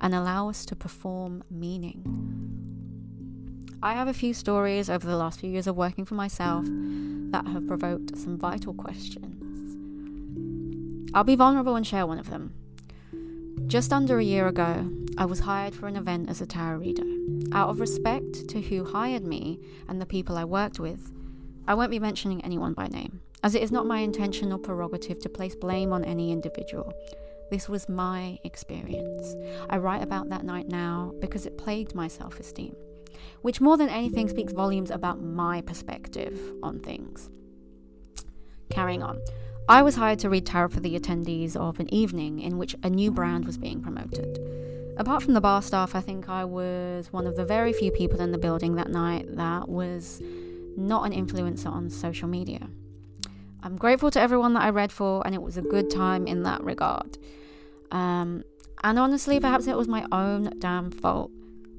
and 0.01 0.15
allow 0.15 0.49
us 0.49 0.65
to 0.65 0.75
perform 0.75 1.45
meaning. 1.51 2.03
I 3.83 3.93
have 3.93 4.09
a 4.09 4.15
few 4.15 4.33
stories 4.33 4.89
over 4.89 5.07
the 5.07 5.17
last 5.19 5.41
few 5.41 5.51
years 5.51 5.67
of 5.67 5.77
working 5.77 6.07
for 6.07 6.15
myself 6.15 6.65
that 6.67 7.47
have 7.47 7.67
provoked 7.67 8.17
some 8.17 8.39
vital 8.39 8.73
questions. 8.73 9.77
I'll 11.13 11.23
be 11.23 11.37
vulnerable 11.37 11.77
and 11.77 11.87
share 11.87 12.07
one 12.07 12.19
of 12.19 12.31
them. 12.31 12.55
Just 13.67 13.93
under 13.93 14.19
a 14.19 14.25
year 14.25 14.49
ago, 14.49 14.91
I 15.19 15.27
was 15.27 15.41
hired 15.41 15.75
for 15.75 15.87
an 15.87 15.97
event 15.97 16.31
as 16.31 16.41
a 16.41 16.47
tarot 16.47 16.79
reader. 16.79 17.05
Out 17.53 17.69
of 17.69 17.81
respect 17.81 18.49
to 18.49 18.63
who 18.63 18.85
hired 18.85 19.25
me 19.25 19.61
and 19.87 20.01
the 20.01 20.07
people 20.07 20.39
I 20.39 20.45
worked 20.45 20.81
with, 20.81 21.13
I 21.69 21.75
won't 21.75 21.91
be 21.91 21.99
mentioning 21.99 22.43
anyone 22.43 22.73
by 22.73 22.87
name, 22.87 23.21
as 23.43 23.55
it 23.55 23.63
is 23.63 23.73
not 23.73 23.87
my 23.87 23.99
intention 23.99 24.53
or 24.53 24.59
prerogative 24.59 25.19
to 25.21 25.29
place 25.29 25.55
blame 25.55 25.93
on 25.93 26.05
any 26.05 26.33
individual. 26.33 26.93
This 27.51 27.69
was 27.69 27.89
my 27.89 28.39
experience. 28.45 29.35
I 29.69 29.79
write 29.79 30.03
about 30.03 30.29
that 30.29 30.45
night 30.45 30.69
now 30.69 31.13
because 31.21 31.47
it 31.47 31.59
plagued 31.59 31.95
my 31.95 32.07
self 32.07 32.39
esteem, 32.39 32.77
which 33.43 33.61
more 33.61 33.77
than 33.77 33.89
anything 33.89 34.29
speaks 34.29 34.53
volumes 34.53 34.91
about 34.91 35.21
my 35.21 35.61
perspective 35.63 36.39
on 36.63 36.81
things. 36.81 37.29
Carrying 38.71 39.03
on. 39.03 39.21
I 39.69 39.83
was 39.83 39.97
hired 39.97 40.19
to 40.21 40.31
read 40.31 40.47
tarot 40.47 40.71
for 40.71 40.81
the 40.81 40.99
attendees 40.99 41.57
of 41.57 41.81
an 41.81 41.93
evening 41.93 42.41
in 42.41 42.59
which 42.59 42.77
a 42.83 42.91
new 42.91 43.11
brand 43.11 43.47
was 43.47 43.59
being 43.59 43.81
promoted. 43.81 44.39
Apart 44.97 45.23
from 45.23 45.35
the 45.35 45.41
bar 45.41 45.63
staff, 45.63 45.95
I 45.95 46.01
think 46.01 46.29
I 46.29 46.45
was 46.45 47.13
one 47.13 47.27
of 47.27 47.37
the 47.37 47.45
very 47.45 47.73
few 47.73 47.91
people 47.91 48.21
in 48.21 48.33
the 48.33 48.39
building 48.39 48.77
that 48.77 48.91
night 48.91 49.37
that 49.37 49.69
was 49.69 50.21
not 50.77 51.07
an 51.07 51.13
influencer 51.13 51.71
on 51.71 51.89
social 51.89 52.29
media. 52.29 52.69
I'm 53.63 53.77
grateful 53.77 54.11
to 54.13 54.21
everyone 54.21 54.55
that 54.55 54.63
I 54.63 54.71
read 54.71 54.93
for, 54.93 55.23
and 55.27 55.35
it 55.35 55.43
was 55.43 55.57
a 55.57 55.63
good 55.63 55.91
time 55.91 56.27
in 56.27 56.43
that 56.45 56.63
regard. 56.63 57.19
Um, 57.91 58.45
and 58.83 58.99
honestly, 58.99 59.39
perhaps 59.39 59.67
it 59.67 59.77
was 59.77 59.89
my 59.89 60.07
own 60.11 60.55
damn 60.59 60.91
fault 60.91 61.31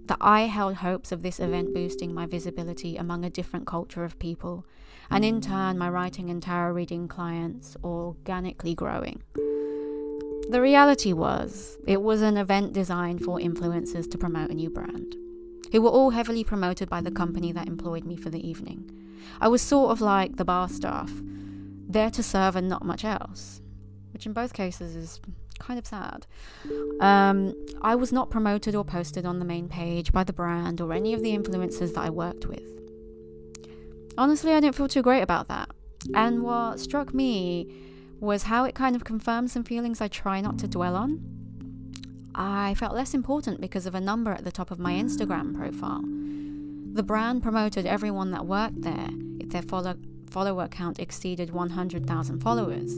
that 0.06 0.18
I 0.22 0.42
held 0.42 0.76
hopes 0.76 1.12
of 1.12 1.24
this 1.24 1.40
event 1.40 1.74
boosting 1.74 2.14
my 2.14 2.26
visibility 2.26 2.98
among 2.98 3.24
a 3.24 3.30
different 3.30 3.66
culture 3.66 4.04
of 4.04 4.20
people 4.20 4.66
and 5.12 5.26
in 5.26 5.42
turn, 5.42 5.78
my 5.78 5.90
writing 5.90 6.30
and 6.30 6.42
tarot 6.42 6.72
reading 6.72 7.08
clients 7.08 7.76
organically 7.84 8.74
growing. 8.74 9.22
The 10.50 10.62
reality 10.62 11.12
was, 11.12 11.78
it 11.86 12.02
was 12.02 12.22
an 12.22 12.38
event 12.38 12.72
designed 12.72 13.22
for 13.22 13.38
influencers 13.38 14.10
to 14.10 14.18
promote 14.18 14.50
a 14.50 14.56
new 14.56 14.70
brand, 14.70 15.16
who 15.72 15.82
were 15.82 15.90
all 15.90 16.12
heavily 16.12 16.46
promoted 16.46 16.90
by 16.90 17.02
the 17.02 17.12
company 17.12 17.52
that 17.52 17.68
employed 17.68 18.06
me 18.06 18.16
for 18.16 18.30
the 18.30 18.46
evening. 18.48 18.90
I 19.42 19.50
was 19.50 19.62
sort 19.62 19.92
of 19.92 20.00
like 20.00 20.38
the 20.38 20.46
bar 20.46 20.70
staff, 20.70 21.12
there 21.94 22.10
to 22.12 22.24
serve 22.24 22.56
and 22.56 22.68
not 22.70 22.86
much 22.86 23.04
else, 23.04 23.62
which 24.14 24.26
in 24.26 24.34
both 24.34 24.54
cases 24.54 24.96
is 24.96 25.22
kind 25.60 25.78
of 25.78 25.86
sad. 25.86 26.26
Um, 27.00 27.54
I 27.82 27.96
was 27.96 28.12
not 28.12 28.30
promoted 28.30 28.76
or 28.76 28.84
posted 28.84 29.26
on 29.26 29.40
the 29.40 29.46
main 29.46 29.68
page 29.70 30.12
by 30.12 30.24
the 30.24 30.34
brand 30.34 30.82
or 30.82 30.92
any 30.94 31.14
of 31.14 31.22
the 31.22 31.38
influencers 31.38 31.94
that 31.94 32.02
I 32.02 32.10
worked 32.10 32.46
with. 32.46 32.64
Honestly, 34.18 34.54
I 34.54 34.60
didn't 34.60 34.76
feel 34.76 34.88
too 34.88 35.02
great 35.02 35.22
about 35.22 35.48
that. 35.48 35.70
And 36.16 36.44
what 36.44 36.80
struck 36.80 37.14
me 37.14 37.72
was 38.20 38.44
how 38.44 38.66
it 38.66 38.76
kind 38.76 38.96
of 38.96 39.04
confirmed 39.04 39.52
some 39.52 39.64
feelings 39.64 40.02
I 40.02 40.08
try 40.08 40.42
not 40.42 40.58
to 40.60 40.68
dwell 40.68 40.96
on. 40.96 41.22
I 42.34 42.74
felt 42.76 42.96
less 42.96 43.14
important 43.14 43.62
because 43.62 43.86
of 43.86 43.96
a 43.96 44.02
number 44.02 44.32
at 44.32 44.44
the 44.44 44.52
top 44.52 44.72
of 44.72 44.80
my 44.80 44.94
Instagram 44.94 45.56
profile. 45.56 46.02
The 46.94 47.04
brand 47.04 47.44
promoted 47.44 47.86
everyone 47.86 48.32
that 48.32 48.46
worked 48.46 48.82
there 48.82 49.10
if 49.40 49.50
their 49.50 49.62
follow- 49.62 49.96
follower 50.32 50.68
count 50.68 51.00
exceeded 51.00 51.52
100,000 51.52 52.40
followers. 52.40 52.94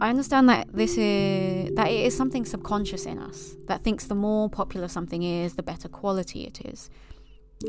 I 0.00 0.08
understand 0.08 0.48
that 0.48 0.66
this 0.72 0.96
is 0.98 1.74
that 1.74 1.88
it 1.88 2.06
is 2.06 2.16
something 2.16 2.44
subconscious 2.44 3.06
in 3.06 3.18
us 3.18 3.56
that 3.68 3.84
thinks 3.84 4.06
the 4.06 4.14
more 4.14 4.48
popular 4.48 4.88
something 4.88 5.22
is, 5.22 5.54
the 5.54 5.62
better 5.62 5.88
quality 5.88 6.44
it 6.44 6.60
is. 6.64 6.90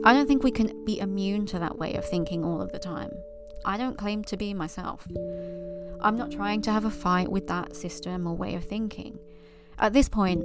I 0.04 0.14
don't 0.14 0.28
think 0.28 0.44
we 0.44 0.52
can 0.52 0.84
be 0.86 1.00
immune 1.00 1.46
to 1.48 1.60
that 1.60 1.78
way 1.78 1.94
of 1.94 2.10
thinking 2.10 2.44
all 2.44 2.62
of 2.62 2.72
the 2.72 2.80
time. 2.80 3.12
I 3.66 3.78
don't 3.78 3.98
claim 3.98 4.24
to 4.26 4.36
be 4.36 4.54
myself. 4.54 5.08
I'm 6.02 6.18
not 6.18 6.32
trying 6.32 6.62
to 6.64 6.72
have 6.72 6.86
a 6.86 6.92
fight 6.92 7.32
with 7.32 7.48
that 7.48 7.76
system 7.76 8.26
or 8.28 8.36
way 8.36 8.56
of 8.56 8.66
thinking. 8.66 9.20
At 9.78 9.94
this 9.94 10.10
point, 10.10 10.44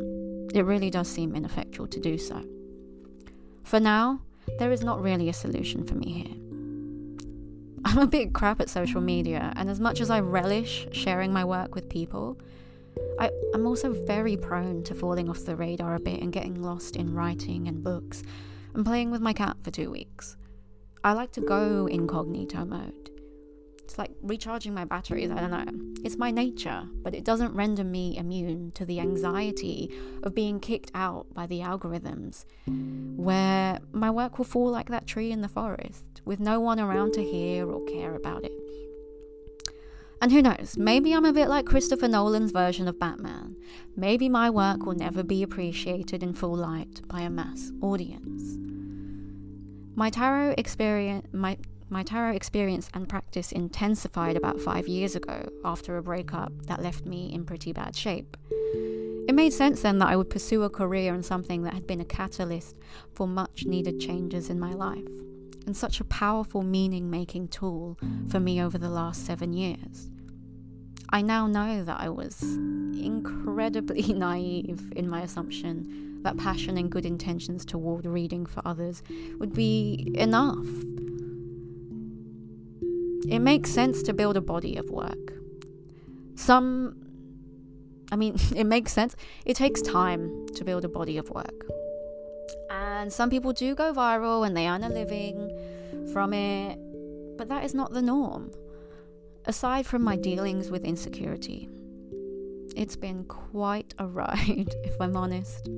it 0.55 0.65
really 0.65 0.91
does 0.91 1.09
seem 1.09 1.35
ineffectual 1.35 1.87
to 1.89 2.01
do 2.01 2.19
so. 2.19 2.45
For 3.65 3.81
now, 3.81 4.21
there 4.59 4.73
is 4.73 4.83
not 4.83 5.03
really 5.03 5.29
a 5.29 5.35
solution 5.35 5.85
for 5.85 5.95
me 5.95 6.13
here. 6.13 6.48
I'm 7.85 7.99
a 7.99 8.07
bit 8.07 8.33
crap 8.33 8.61
at 8.61 8.69
social 8.69 9.01
media, 9.01 9.53
and 9.57 9.71
as 9.71 9.81
much 9.81 10.01
as 10.01 10.11
I 10.11 10.21
relish 10.21 10.87
sharing 10.93 11.33
my 11.33 11.45
work 11.45 11.75
with 11.75 11.89
people, 11.89 12.39
I, 13.19 13.31
I'm 13.55 13.67
also 13.67 13.93
very 13.93 14.37
prone 14.37 14.83
to 14.85 14.95
falling 14.95 15.29
off 15.29 15.45
the 15.45 15.57
radar 15.57 15.95
a 15.95 16.01
bit 16.01 16.21
and 16.21 16.33
getting 16.33 16.63
lost 16.63 16.97
in 16.97 17.15
writing 17.15 17.69
and 17.69 17.83
books 17.83 18.23
and 18.75 18.85
playing 18.85 19.11
with 19.11 19.21
my 19.21 19.33
cat 19.33 19.57
for 19.63 19.71
two 19.71 19.91
weeks. 19.91 20.37
I 21.05 21.13
like 21.13 21.33
to 21.33 21.41
go 21.41 21.87
incognito 21.87 22.65
mode. 22.65 23.11
It's 23.85 23.97
like 23.97 24.11
recharging 24.21 24.75
my 24.75 24.85
batteries, 24.85 25.31
I 25.31 25.41
don't 25.41 25.51
know. 25.51 26.03
It's 26.05 26.19
my 26.19 26.31
nature, 26.31 26.83
but 27.03 27.15
it 27.15 27.25
doesn't 27.25 27.55
render 27.55 27.85
me 27.85 28.19
immune 28.19 28.73
to 28.73 28.85
the 28.85 29.01
anxiety 29.01 29.91
of 30.23 30.35
being 30.35 30.61
kicked 30.61 30.91
out 30.95 31.33
by 31.33 31.47
the 31.47 31.61
algorithms, 31.61 32.45
where 33.17 33.79
my 33.93 34.11
work 34.11 34.37
will 34.37 34.45
fall 34.45 34.71
like 34.71 34.91
that 34.91 35.07
tree 35.07 35.33
in 35.33 35.41
the 35.41 35.49
forest, 35.49 36.05
with 36.25 36.41
no 36.41 36.61
one 36.61 36.81
around 36.81 37.13
to 37.15 37.23
hear 37.23 37.71
or 37.71 37.85
care 37.87 38.15
about 38.15 38.45
it. 38.45 38.53
And 40.21 40.33
who 40.33 40.43
knows, 40.43 40.77
maybe 40.77 41.13
I'm 41.13 41.25
a 41.25 41.33
bit 41.33 41.49
like 41.49 41.65
Christopher 41.65 42.09
Nolan's 42.09 42.51
version 42.51 42.89
of 42.89 42.99
Batman. 42.99 43.55
Maybe 43.97 44.29
my 44.29 44.51
work 44.51 44.85
will 44.85 44.97
never 44.97 45.23
be 45.23 45.43
appreciated 45.43 46.23
in 46.23 46.33
full 46.35 46.57
light 46.57 47.07
by 47.07 47.21
a 47.21 47.31
mass 47.31 47.71
audience. 47.81 48.57
My 49.95 50.11
tarot 50.11 50.55
experience, 50.59 51.27
my 51.33 51.57
my 51.91 52.03
tarot 52.03 52.35
experience 52.35 52.91
and 52.93 53.09
practice 53.09 53.51
intensified 53.51 54.37
about 54.37 54.61
five 54.61 54.87
years 54.89 55.17
ago 55.17 55.49
after 55.65 55.97
a 55.97 56.03
breakup 56.03 56.53
that 56.67 56.83
left 56.83 57.07
me 57.07 57.33
in 57.33 57.47
pretty 57.47 57.73
bad 57.73 57.97
shape. 57.97 58.37
It 59.27 59.35
made 59.35 59.53
sense 59.53 59.83
then 59.83 59.99
that 59.99 60.09
I 60.09 60.17
would 60.17 60.31
pursue 60.31 60.65
a 60.65 60.71
career 60.71 61.15
in 61.15 61.23
something 61.23 61.63
that 61.63 61.75
had 61.75 61.87
been 61.87 62.01
a 62.01 62.05
catalyst 62.05 62.77
for 63.15 63.27
much 63.27 63.65
needed 63.65 64.01
changes 64.01 64.51
in 64.51 64.61
my 64.61 64.73
life, 64.73 65.09
and 65.67 65.77
such 65.77 66.01
a 66.01 66.05
powerful 66.05 66.63
meaning 66.63 67.11
making 67.11 67.49
tool 67.49 67.99
for 68.29 68.41
me 68.41 68.63
over 68.63 68.79
the 68.79 68.89
last 68.89 69.27
seven 69.27 69.53
years. 69.53 70.11
I 71.11 71.23
now 71.23 71.47
know 71.47 71.85
that 71.85 72.01
I 72.01 72.09
was 72.09 72.43
incredibly 72.43 74.03
naive 74.13 74.93
in 74.97 75.09
my 75.09 75.23
assumption 75.23 76.21
that 76.23 76.37
passion 76.37 76.77
and 76.77 76.91
good 76.91 77.07
intentions 77.07 77.65
toward 77.65 78.05
reading 78.05 78.45
for 78.45 78.61
others 78.67 79.03
would 79.39 79.55
be 79.55 80.13
enough 80.15 80.67
it 83.29 83.41
makes 83.41 83.71
sense 83.71 84.03
to 84.05 84.15
build 84.15 84.37
a 84.37 84.41
body 84.41 84.77
of 84.77 84.89
work. 84.91 85.35
Some, 86.35 86.97
I 88.11 88.17
mean, 88.17 88.37
it 88.57 88.65
makes 88.65 88.93
sense. 88.93 89.17
It 89.45 89.55
takes 89.55 89.83
time 89.83 90.47
to 90.55 90.65
build 90.65 90.85
a 90.85 90.89
body 90.89 91.19
of 91.19 91.29
work. 91.31 91.67
And 92.71 93.13
some 93.13 93.31
people 93.31 93.53
do 93.53 93.75
go 93.75 93.93
viral 93.93 94.47
and 94.47 94.57
they 94.57 94.67
earn 94.67 94.83
a 94.83 94.89
living 94.89 95.48
from 96.13 96.33
it, 96.33 96.79
but 97.37 97.49
that 97.49 97.65
is 97.65 97.75
not 97.75 97.93
the 97.93 98.03
norm. 98.03 98.51
Aside 99.45 99.87
from 99.87 100.03
my 100.03 100.17
dealings 100.17 100.71
with 100.71 100.85
insecurity, 100.85 101.69
it's 102.77 102.97
been 102.97 103.25
quite 103.25 103.95
a 103.99 104.07
ride, 104.21 104.75
if 104.85 105.01
I'm 105.01 105.17
honest. 105.17 105.69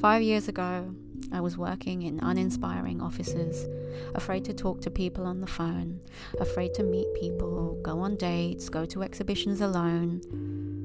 Five 0.00 0.22
years 0.22 0.48
ago, 0.48 0.94
I 1.32 1.40
was 1.40 1.56
working 1.56 2.02
in 2.02 2.20
uninspiring 2.20 3.00
offices, 3.00 3.66
afraid 4.14 4.44
to 4.44 4.52
talk 4.52 4.80
to 4.82 4.90
people 4.90 5.26
on 5.26 5.40
the 5.40 5.46
phone, 5.46 6.00
afraid 6.38 6.74
to 6.74 6.82
meet 6.82 7.06
people, 7.14 7.78
go 7.82 8.00
on 8.00 8.16
dates, 8.16 8.68
go 8.68 8.84
to 8.86 9.02
exhibitions 9.02 9.60
alone, 9.60 10.20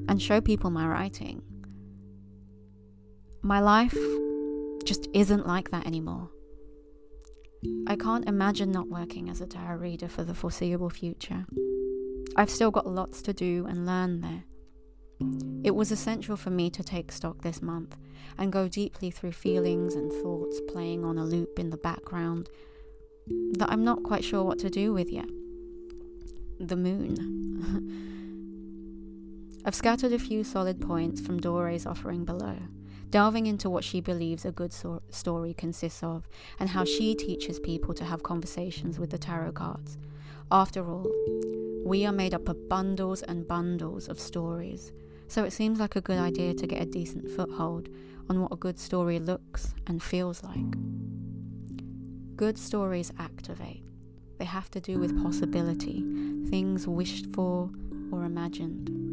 and 0.08 0.20
show 0.20 0.40
people 0.40 0.70
my 0.70 0.86
writing. 0.86 1.42
My 3.42 3.60
life 3.60 3.96
just 4.84 5.08
isn't 5.12 5.46
like 5.46 5.70
that 5.70 5.86
anymore. 5.86 6.30
I 7.86 7.96
can't 7.96 8.28
imagine 8.28 8.72
not 8.72 8.88
working 8.88 9.28
as 9.28 9.40
a 9.40 9.46
tarot 9.46 9.76
reader 9.76 10.08
for 10.08 10.24
the 10.24 10.34
foreseeable 10.34 10.90
future. 10.90 11.46
I've 12.36 12.50
still 12.50 12.70
got 12.70 12.86
lots 12.86 13.22
to 13.22 13.32
do 13.32 13.66
and 13.68 13.86
learn 13.86 14.20
there. 14.20 14.44
It 15.62 15.74
was 15.74 15.92
essential 15.92 16.36
for 16.36 16.50
me 16.50 16.70
to 16.70 16.82
take 16.82 17.12
stock 17.12 17.42
this 17.42 17.62
month 17.62 17.96
and 18.38 18.52
go 18.52 18.66
deeply 18.68 19.10
through 19.10 19.32
feelings 19.32 19.94
and 19.94 20.12
thoughts 20.12 20.60
playing 20.68 21.04
on 21.04 21.18
a 21.18 21.24
loop 21.24 21.58
in 21.58 21.70
the 21.70 21.76
background 21.76 22.48
that 23.52 23.70
I'm 23.70 23.84
not 23.84 24.02
quite 24.02 24.24
sure 24.24 24.42
what 24.42 24.58
to 24.60 24.70
do 24.70 24.92
with 24.92 25.08
yet. 25.08 25.28
The 26.58 26.76
moon. 26.76 28.18
I've 29.64 29.76
scattered 29.76 30.12
a 30.12 30.18
few 30.18 30.42
solid 30.42 30.80
points 30.80 31.20
from 31.20 31.38
Dore's 31.38 31.86
offering 31.86 32.24
below, 32.24 32.56
delving 33.12 33.46
into 33.46 33.68
what 33.68 33.84
she 33.84 34.00
believes 34.00 34.44
a 34.44 34.50
good 34.50 34.72
so- 34.72 35.02
story 35.10 35.52
consists 35.52 36.02
of 36.02 36.26
and 36.58 36.70
how 36.70 36.82
she 36.82 37.14
teaches 37.14 37.60
people 37.60 37.92
to 37.94 38.04
have 38.04 38.22
conversations 38.22 38.98
with 38.98 39.10
the 39.10 39.18
tarot 39.18 39.52
cards. 39.52 39.98
After 40.50 40.90
all, 40.90 41.06
we 41.84 42.06
are 42.06 42.12
made 42.12 42.34
up 42.34 42.48
of 42.48 42.68
bundles 42.70 43.22
and 43.22 43.46
bundles 43.46 44.08
of 44.08 44.18
stories, 44.18 44.92
so 45.28 45.44
it 45.44 45.52
seems 45.52 45.78
like 45.78 45.94
a 45.94 46.00
good 46.00 46.18
idea 46.18 46.54
to 46.54 46.66
get 46.66 46.82
a 46.82 46.86
decent 46.86 47.30
foothold 47.30 47.90
on 48.30 48.40
what 48.40 48.52
a 48.52 48.56
good 48.56 48.78
story 48.78 49.18
looks 49.18 49.74
and 49.86 50.02
feels 50.02 50.42
like. 50.42 50.74
Good 52.34 52.56
stories 52.56 53.12
activate. 53.18 53.84
They 54.38 54.46
have 54.46 54.70
to 54.70 54.80
do 54.80 54.98
with 54.98 55.22
possibility, 55.22 56.00
things 56.48 56.88
wished 56.88 57.26
for 57.26 57.70
or 58.10 58.24
imagined. 58.24 59.11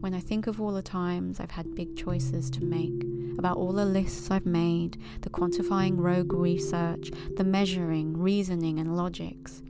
When 0.00 0.14
I 0.14 0.20
think 0.20 0.46
of 0.46 0.60
all 0.60 0.72
the 0.72 0.82
times 0.82 1.40
I've 1.40 1.50
had 1.50 1.74
big 1.74 1.96
choices 1.96 2.50
to 2.50 2.64
make, 2.64 3.04
about 3.38 3.56
all 3.56 3.72
the 3.72 3.84
lists 3.84 4.30
I've 4.30 4.46
made, 4.46 5.00
the 5.22 5.30
quantifying 5.30 5.94
rogue 5.96 6.32
research, 6.32 7.10
the 7.36 7.44
measuring, 7.44 8.16
reasoning, 8.16 8.78
and 8.78 8.96
logics, 8.96 9.62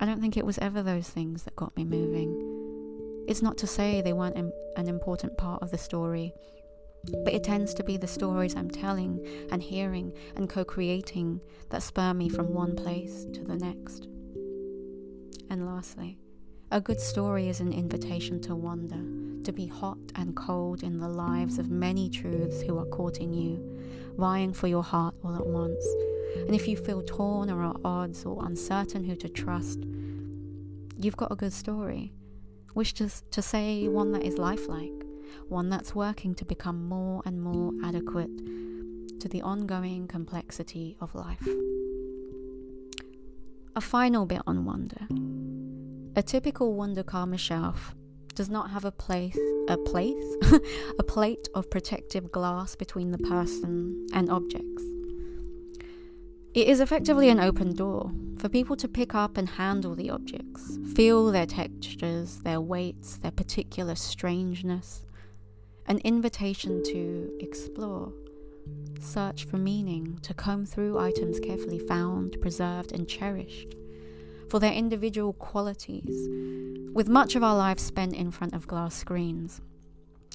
I 0.00 0.04
don't 0.04 0.20
think 0.20 0.36
it 0.36 0.46
was 0.46 0.58
ever 0.58 0.82
those 0.82 1.08
things 1.08 1.44
that 1.44 1.56
got 1.56 1.76
me 1.76 1.84
moving. 1.84 3.24
It's 3.28 3.42
not 3.42 3.56
to 3.58 3.66
say 3.66 4.00
they 4.00 4.12
weren't 4.12 4.36
an 4.36 4.88
important 4.88 5.38
part 5.38 5.62
of 5.62 5.70
the 5.70 5.78
story, 5.78 6.34
but 7.24 7.32
it 7.32 7.44
tends 7.44 7.74
to 7.74 7.84
be 7.84 7.96
the 7.96 8.06
stories 8.06 8.54
I'm 8.54 8.70
telling 8.70 9.24
and 9.50 9.62
hearing 9.62 10.12
and 10.36 10.48
co 10.48 10.64
creating 10.64 11.40
that 11.70 11.82
spur 11.82 12.14
me 12.14 12.28
from 12.28 12.52
one 12.52 12.76
place 12.76 13.26
to 13.32 13.44
the 13.44 13.56
next. 13.56 14.06
And 15.50 15.66
lastly, 15.66 16.18
a 16.72 16.80
good 16.80 16.98
story 16.98 17.50
is 17.50 17.60
an 17.60 17.70
invitation 17.70 18.40
to 18.40 18.56
wander, 18.56 19.04
to 19.44 19.52
be 19.52 19.66
hot 19.66 19.98
and 20.14 20.34
cold 20.34 20.82
in 20.82 20.98
the 20.98 21.08
lives 21.08 21.58
of 21.58 21.70
many 21.70 22.08
truths 22.08 22.62
who 22.62 22.78
are 22.78 22.86
courting 22.86 23.34
you, 23.34 23.78
vying 24.16 24.54
for 24.54 24.68
your 24.68 24.82
heart 24.82 25.14
all 25.22 25.36
at 25.36 25.46
once. 25.46 25.84
And 26.34 26.54
if 26.54 26.66
you 26.66 26.78
feel 26.78 27.02
torn 27.02 27.50
or 27.50 27.62
at 27.62 27.76
odds 27.84 28.24
or 28.24 28.42
uncertain 28.46 29.04
who 29.04 29.14
to 29.16 29.28
trust, 29.28 29.80
you've 30.96 31.16
got 31.18 31.30
a 31.30 31.36
good 31.36 31.52
story 31.52 32.14
wish 32.74 32.94
to, 32.94 33.10
to 33.30 33.42
say 33.42 33.86
one 33.86 34.12
that 34.12 34.22
is 34.22 34.38
lifelike, 34.38 35.04
one 35.48 35.68
that's 35.68 35.94
working 35.94 36.34
to 36.36 36.44
become 36.46 36.88
more 36.88 37.20
and 37.26 37.42
more 37.42 37.70
adequate 37.84 38.30
to 39.20 39.28
the 39.28 39.42
ongoing 39.42 40.08
complexity 40.08 40.96
of 41.02 41.14
life. 41.14 41.46
A 43.76 43.80
final 43.82 44.24
bit 44.24 44.40
on 44.46 44.64
wonder. 44.64 45.51
A 46.14 46.22
typical 46.22 46.76
Wunderkammer 46.76 47.38
shelf 47.38 47.94
does 48.34 48.50
not 48.50 48.70
have 48.70 48.84
a 48.84 48.92
place 48.92 49.38
a 49.68 49.78
place 49.78 50.36
a 50.98 51.02
plate 51.02 51.48
of 51.54 51.70
protective 51.70 52.30
glass 52.30 52.76
between 52.76 53.12
the 53.12 53.18
person 53.18 54.06
and 54.12 54.28
objects. 54.28 54.82
It 56.52 56.68
is 56.68 56.80
effectively 56.80 57.30
an 57.30 57.40
open 57.40 57.74
door 57.74 58.12
for 58.36 58.50
people 58.50 58.76
to 58.76 58.88
pick 58.88 59.14
up 59.14 59.38
and 59.38 59.48
handle 59.48 59.94
the 59.94 60.10
objects, 60.10 60.78
feel 60.94 61.30
their 61.32 61.46
textures, 61.46 62.40
their 62.40 62.60
weights, 62.60 63.16
their 63.16 63.30
particular 63.30 63.94
strangeness. 63.94 65.06
An 65.86 65.98
invitation 65.98 66.82
to 66.84 67.30
explore, 67.40 68.12
search 69.00 69.44
for 69.44 69.56
meaning, 69.56 70.18
to 70.22 70.34
comb 70.34 70.66
through 70.66 70.98
items 70.98 71.40
carefully 71.40 71.78
found, 71.78 72.38
preserved, 72.42 72.92
and 72.92 73.08
cherished 73.08 73.76
for 74.52 74.60
their 74.60 74.74
individual 74.74 75.32
qualities. 75.32 76.28
With 76.92 77.08
much 77.08 77.36
of 77.36 77.42
our 77.42 77.56
lives 77.56 77.82
spent 77.82 78.14
in 78.14 78.30
front 78.30 78.52
of 78.52 78.66
glass 78.66 78.94
screens, 78.94 79.62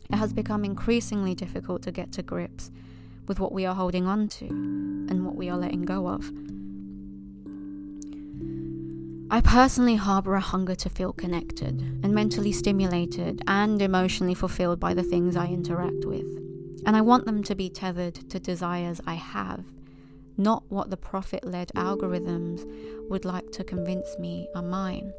it 0.09 0.15
has 0.15 0.33
become 0.33 0.65
increasingly 0.65 1.35
difficult 1.35 1.83
to 1.83 1.91
get 1.91 2.11
to 2.13 2.23
grips 2.23 2.71
with 3.27 3.39
what 3.39 3.51
we 3.51 3.67
are 3.67 3.75
holding 3.75 4.07
on 4.07 4.27
to 4.29 4.47
and 4.47 5.23
what 5.23 5.35
we 5.35 5.49
are 5.49 5.57
letting 5.59 5.83
go 5.83 6.07
of. 6.07 6.31
I 9.29 9.39
personally 9.39 9.97
harbour 9.97 10.33
a 10.33 10.39
hunger 10.39 10.73
to 10.73 10.89
feel 10.89 11.13
connected 11.13 11.79
and 11.79 12.15
mentally 12.15 12.53
stimulated 12.53 13.43
and 13.45 13.79
emotionally 13.79 14.33
fulfilled 14.33 14.79
by 14.79 14.95
the 14.95 15.03
things 15.03 15.35
I 15.35 15.45
interact 15.45 16.05
with. 16.05 16.25
And 16.87 16.97
I 16.97 17.01
want 17.01 17.25
them 17.25 17.43
to 17.43 17.53
be 17.53 17.69
tethered 17.69 18.15
to 18.31 18.39
desires 18.39 18.99
I 19.05 19.13
have, 19.13 19.63
not 20.37 20.63
what 20.69 20.89
the 20.89 20.97
profit 20.97 21.43
led 21.43 21.69
algorithms 21.75 22.63
would 23.09 23.25
like 23.25 23.51
to 23.51 23.63
convince 23.63 24.17
me 24.19 24.47
are 24.55 24.61
mine. 24.61 25.13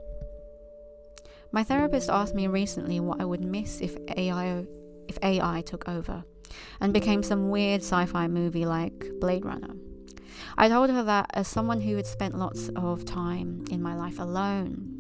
My 1.51 1.65
therapist 1.65 2.11
asked 2.11 2.35
me 2.35 2.47
recently 2.47 3.01
what 3.01 3.21
I 3.21 3.25
would 3.25 3.45
miss 3.45 3.81
if 3.81 3.97
AI 4.17 4.67
if 5.09 5.19
AI 5.23 5.63
took 5.63 5.89
over 5.89 6.25
and 6.81 6.93
became 6.93 7.23
some 7.23 7.51
weird 7.51 7.81
sci 7.83 8.05
fi 8.07 8.29
movie 8.29 8.67
like 8.67 9.11
Blade 9.21 9.45
Runner. 9.45 9.75
I 10.57 10.69
told 10.69 10.91
her 10.91 11.03
that 11.05 11.31
as 11.35 11.49
someone 11.49 11.81
who 11.81 11.97
had 11.97 12.07
spent 12.07 12.39
lots 12.39 12.69
of 12.77 13.05
time 13.05 13.65
in 13.71 13.83
my 13.83 13.95
life 13.97 14.19
alone, 14.19 14.99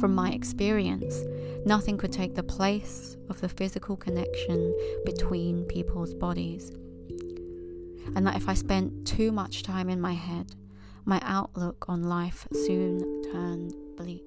From 0.00 0.14
my 0.14 0.30
experience, 0.30 1.22
nothing 1.66 1.98
could 1.98 2.12
take 2.12 2.34
the 2.34 2.42
place 2.42 3.16
of 3.28 3.40
the 3.40 3.48
physical 3.48 3.96
connection 3.96 4.74
between 5.04 5.64
people's 5.64 6.14
bodies. 6.14 6.72
And 8.14 8.26
that 8.26 8.36
if 8.36 8.48
I 8.48 8.54
spent 8.54 9.06
too 9.06 9.32
much 9.32 9.62
time 9.62 9.88
in 9.88 10.00
my 10.00 10.12
head, 10.12 10.54
my 11.04 11.20
outlook 11.22 11.84
on 11.88 12.04
life 12.04 12.46
soon 12.52 13.22
turned 13.32 13.74
bleak. 13.96 14.22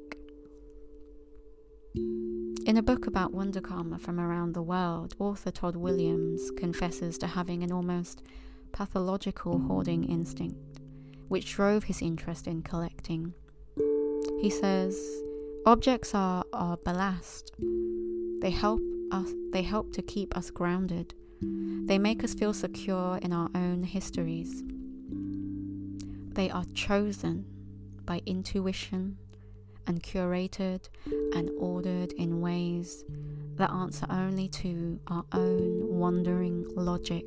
In 2.65 2.77
a 2.77 2.83
book 2.83 3.07
about 3.07 3.31
Wunderkammer 3.31 4.01
from 4.01 4.19
around 4.19 4.53
the 4.53 4.61
world, 4.61 5.15
author 5.19 5.51
Todd 5.51 5.75
Williams 5.75 6.51
confesses 6.57 7.17
to 7.19 7.27
having 7.27 7.63
an 7.63 7.71
almost 7.71 8.23
pathological 8.71 9.59
hoarding 9.59 10.03
instinct, 10.03 10.81
which 11.27 11.53
drove 11.53 11.83
his 11.83 12.01
interest 12.01 12.47
in 12.47 12.61
collecting. 12.61 13.33
He 14.39 14.49
says, 14.49 14.99
Objects 15.65 16.13
are 16.13 16.43
our 16.53 16.77
ballast. 16.77 17.51
They 18.41 18.51
help 18.51 18.81
us 19.11 19.31
they 19.51 19.61
help 19.61 19.93
to 19.93 20.01
keep 20.01 20.35
us 20.35 20.51
grounded. 20.51 21.13
They 21.41 21.99
make 21.99 22.23
us 22.23 22.33
feel 22.33 22.53
secure 22.53 23.17
in 23.21 23.31
our 23.31 23.49
own 23.55 23.83
histories. 23.83 24.63
They 26.33 26.49
are 26.49 26.65
chosen 26.73 27.45
by 28.05 28.21
intuition 28.25 29.17
and 29.87 30.01
curated 30.01 30.89
and 31.33 31.49
ordered 31.57 32.11
in 32.13 32.41
ways 32.41 33.03
that 33.55 33.69
answer 33.69 34.05
only 34.09 34.47
to 34.49 34.99
our 35.07 35.23
own 35.31 35.97
wandering 35.97 36.65
logic. 36.75 37.25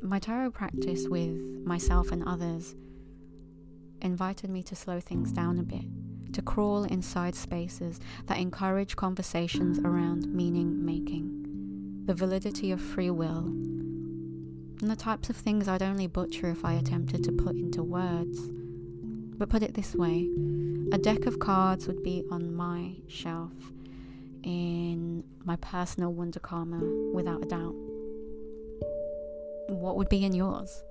My 0.00 0.18
tarot 0.18 0.50
practice 0.50 1.08
with 1.08 1.36
myself 1.64 2.12
and 2.12 2.24
others 2.24 2.74
invited 4.00 4.50
me 4.50 4.62
to 4.64 4.76
slow 4.76 5.00
things 5.00 5.32
down 5.32 5.58
a 5.58 5.62
bit, 5.62 5.84
to 6.32 6.42
crawl 6.42 6.84
inside 6.84 7.34
spaces 7.34 8.00
that 8.26 8.38
encourage 8.38 8.96
conversations 8.96 9.78
around 9.78 10.26
meaning 10.32 10.84
making, 10.84 11.41
the 12.04 12.14
validity 12.14 12.72
of 12.72 12.80
free 12.80 13.10
will, 13.10 13.46
and 14.80 14.90
the 14.90 14.96
types 14.96 15.30
of 15.30 15.36
things 15.36 15.68
I'd 15.68 15.82
only 15.82 16.08
butcher 16.08 16.48
if 16.48 16.64
I 16.64 16.72
attempted 16.72 17.22
to 17.24 17.32
put 17.32 17.54
into 17.54 17.82
words. 17.82 18.40
But 19.38 19.48
put 19.48 19.62
it 19.62 19.74
this 19.74 19.94
way 19.94 20.28
a 20.92 20.98
deck 20.98 21.26
of 21.26 21.38
cards 21.38 21.86
would 21.86 22.02
be 22.02 22.24
on 22.30 22.54
my 22.54 22.96
shelf 23.08 23.52
in 24.42 25.24
my 25.44 25.56
personal 25.56 26.12
Wunderkammer 26.12 27.12
without 27.12 27.42
a 27.44 27.46
doubt. 27.46 27.74
What 29.68 29.96
would 29.96 30.08
be 30.08 30.24
in 30.24 30.34
yours? 30.34 30.82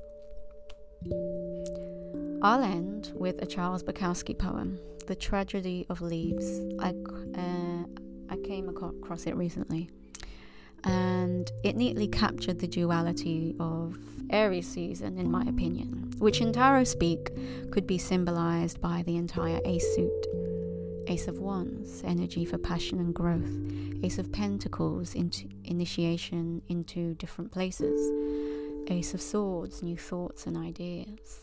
I'll 2.41 2.63
end 2.63 3.11
with 3.13 3.41
a 3.41 3.45
Charles 3.45 3.83
Bukowski 3.83 4.37
poem, 4.37 4.79
The 5.07 5.15
Tragedy 5.15 5.85
of 5.89 6.01
Leaves. 6.01 6.61
I, 6.79 6.95
uh, 7.37 7.83
I 8.29 8.37
came 8.37 8.69
across 8.69 9.27
it 9.27 9.35
recently 9.35 9.89
and 10.83 11.51
it 11.63 11.75
neatly 11.75 12.07
captured 12.07 12.59
the 12.59 12.67
duality 12.67 13.55
of 13.59 13.97
Aries 14.29 14.67
season, 14.67 15.17
in 15.17 15.29
my 15.29 15.43
opinion, 15.43 16.13
which 16.17 16.41
in 16.41 16.53
tarot 16.53 16.85
speak 16.85 17.29
could 17.71 17.85
be 17.85 17.97
symbolized 17.97 18.79
by 18.81 19.03
the 19.05 19.17
entire 19.17 19.59
Ace 19.65 19.95
suit. 19.95 20.27
Ace 21.07 21.27
of 21.27 21.39
Wands, 21.39 22.03
energy 22.05 22.45
for 22.45 22.57
passion 22.57 22.99
and 22.99 23.13
growth. 23.13 23.51
Ace 24.03 24.17
of 24.17 24.31
Pentacles, 24.31 25.13
initiation 25.15 26.61
into 26.69 27.15
different 27.15 27.51
places. 27.51 27.99
Ace 28.87 29.13
of 29.13 29.21
Swords, 29.21 29.83
new 29.83 29.97
thoughts 29.97 30.47
and 30.47 30.57
ideas. 30.57 31.41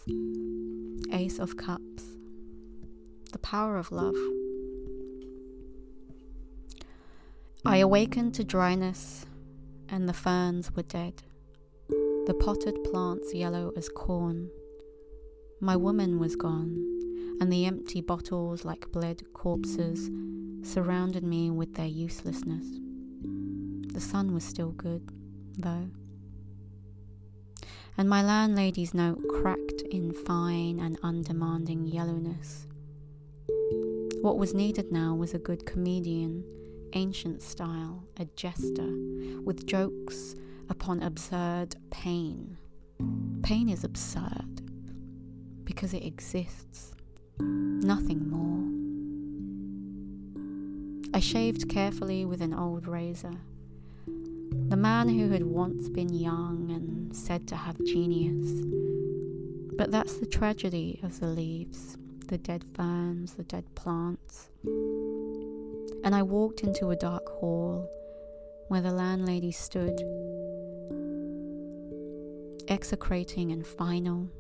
Ace 1.13 1.39
of 1.39 1.57
Cups, 1.57 2.05
the 3.33 3.39
power 3.39 3.77
of 3.77 3.93
love. 3.93 4.17
I 7.65 7.79
awakened 7.79 8.35
to 8.35 8.45
dryness, 8.45 9.27
and 9.89 10.09
the 10.09 10.13
ferns 10.13 10.71
were 10.75 10.83
dead, 10.83 11.23
the 12.27 12.37
potted 12.39 12.83
plants 12.85 13.35
yellow 13.35 13.73
as 13.77 13.89
corn. 13.89 14.51
My 15.61 15.77
woman 15.77 16.19
was 16.19 16.37
gone, 16.37 17.37
and 17.41 17.53
the 17.53 17.67
empty 17.67 18.01
bottles, 18.01 18.65
like 18.65 18.93
bled 18.93 19.23
corpses, 19.33 20.11
surrounded 20.63 21.25
me 21.25 21.51
with 21.51 21.75
their 21.75 21.87
uselessness. 21.87 22.65
The 23.93 24.01
sun 24.01 24.35
was 24.35 24.45
still 24.45 24.73
good, 24.73 25.11
though. 25.57 25.89
And 27.97 28.09
my 28.09 28.23
landlady's 28.23 28.95
note 28.95 29.21
cracked 29.29 29.83
in 29.91 30.13
fine 30.13 30.79
and 30.79 30.99
undemanding 31.03 31.87
yellowness. 31.87 32.67
What 34.21 34.39
was 34.39 34.55
needed 34.55 34.93
now 34.93 35.15
was 35.15 35.35
a 35.35 35.39
good 35.39 35.65
comedian 35.67 36.45
ancient 36.93 37.43
style, 37.43 38.05
a 38.19 38.25
jester, 38.37 38.89
with 39.45 39.67
jokes 39.67 40.35
upon 40.69 41.03
absurd 41.03 41.77
pain. 41.91 42.57
Pain 43.43 43.69
is 43.69 43.85
absurd 43.85 44.63
because 45.65 45.95
it 45.95 46.05
exists, 46.05 46.93
nothing 47.39 48.29
more. 48.29 48.49
I 51.15 51.21
shaved 51.21 51.69
carefully 51.69 52.25
with 52.25 52.41
an 52.41 52.55
old 52.55 52.87
razor. 52.87 53.35
The 54.69 54.77
man 54.77 55.09
who 55.09 55.31
had 55.31 55.45
once 55.45 55.89
been 55.89 56.13
young 56.13 56.71
and 56.71 57.17
said 57.17 57.49
to 57.49 57.57
have 57.57 57.83
genius. 57.85 58.65
But 59.77 59.91
that's 59.91 60.17
the 60.19 60.27
tragedy 60.27 61.01
of 61.03 61.21
the 61.21 61.29
leaves, 61.29 61.97
the 62.27 62.39
dead 62.39 62.65
ferns, 62.75 63.35
the 63.35 63.45
dead 63.45 63.65
plants 63.75 64.51
and 66.09 66.15
I 66.15 66.23
walked 66.23 66.63
into 66.63 66.89
a 66.89 66.97
dark 66.97 67.29
hall 67.29 67.87
where 68.69 68.81
the 68.81 68.91
landlady 68.91 69.53
stood, 69.53 70.01
execrating 72.67 73.53
and 73.53 73.67
final, 73.67 74.31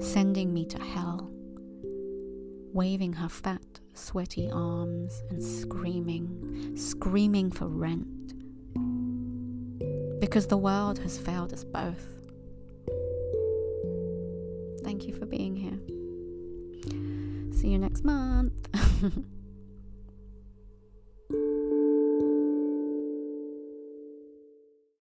sending 0.00 0.52
me 0.52 0.66
to 0.66 0.82
hell, 0.82 1.30
waving 2.72 3.12
her 3.12 3.28
fat, 3.28 3.62
sweaty 3.94 4.50
arms 4.50 5.22
and 5.30 5.40
screaming, 5.40 6.76
screaming 6.76 7.52
for 7.52 7.68
rent. 7.68 8.34
Because 10.18 10.48
the 10.48 10.56
world 10.56 10.98
has 10.98 11.16
failed 11.16 11.52
us 11.52 11.62
both. 11.62 12.08
Thank 14.82 15.06
you 15.06 15.14
for 15.14 15.26
being 15.26 15.54
here. 15.54 15.78
See 17.56 17.68
you 17.68 17.78
next 17.78 18.02
month. 18.02 18.68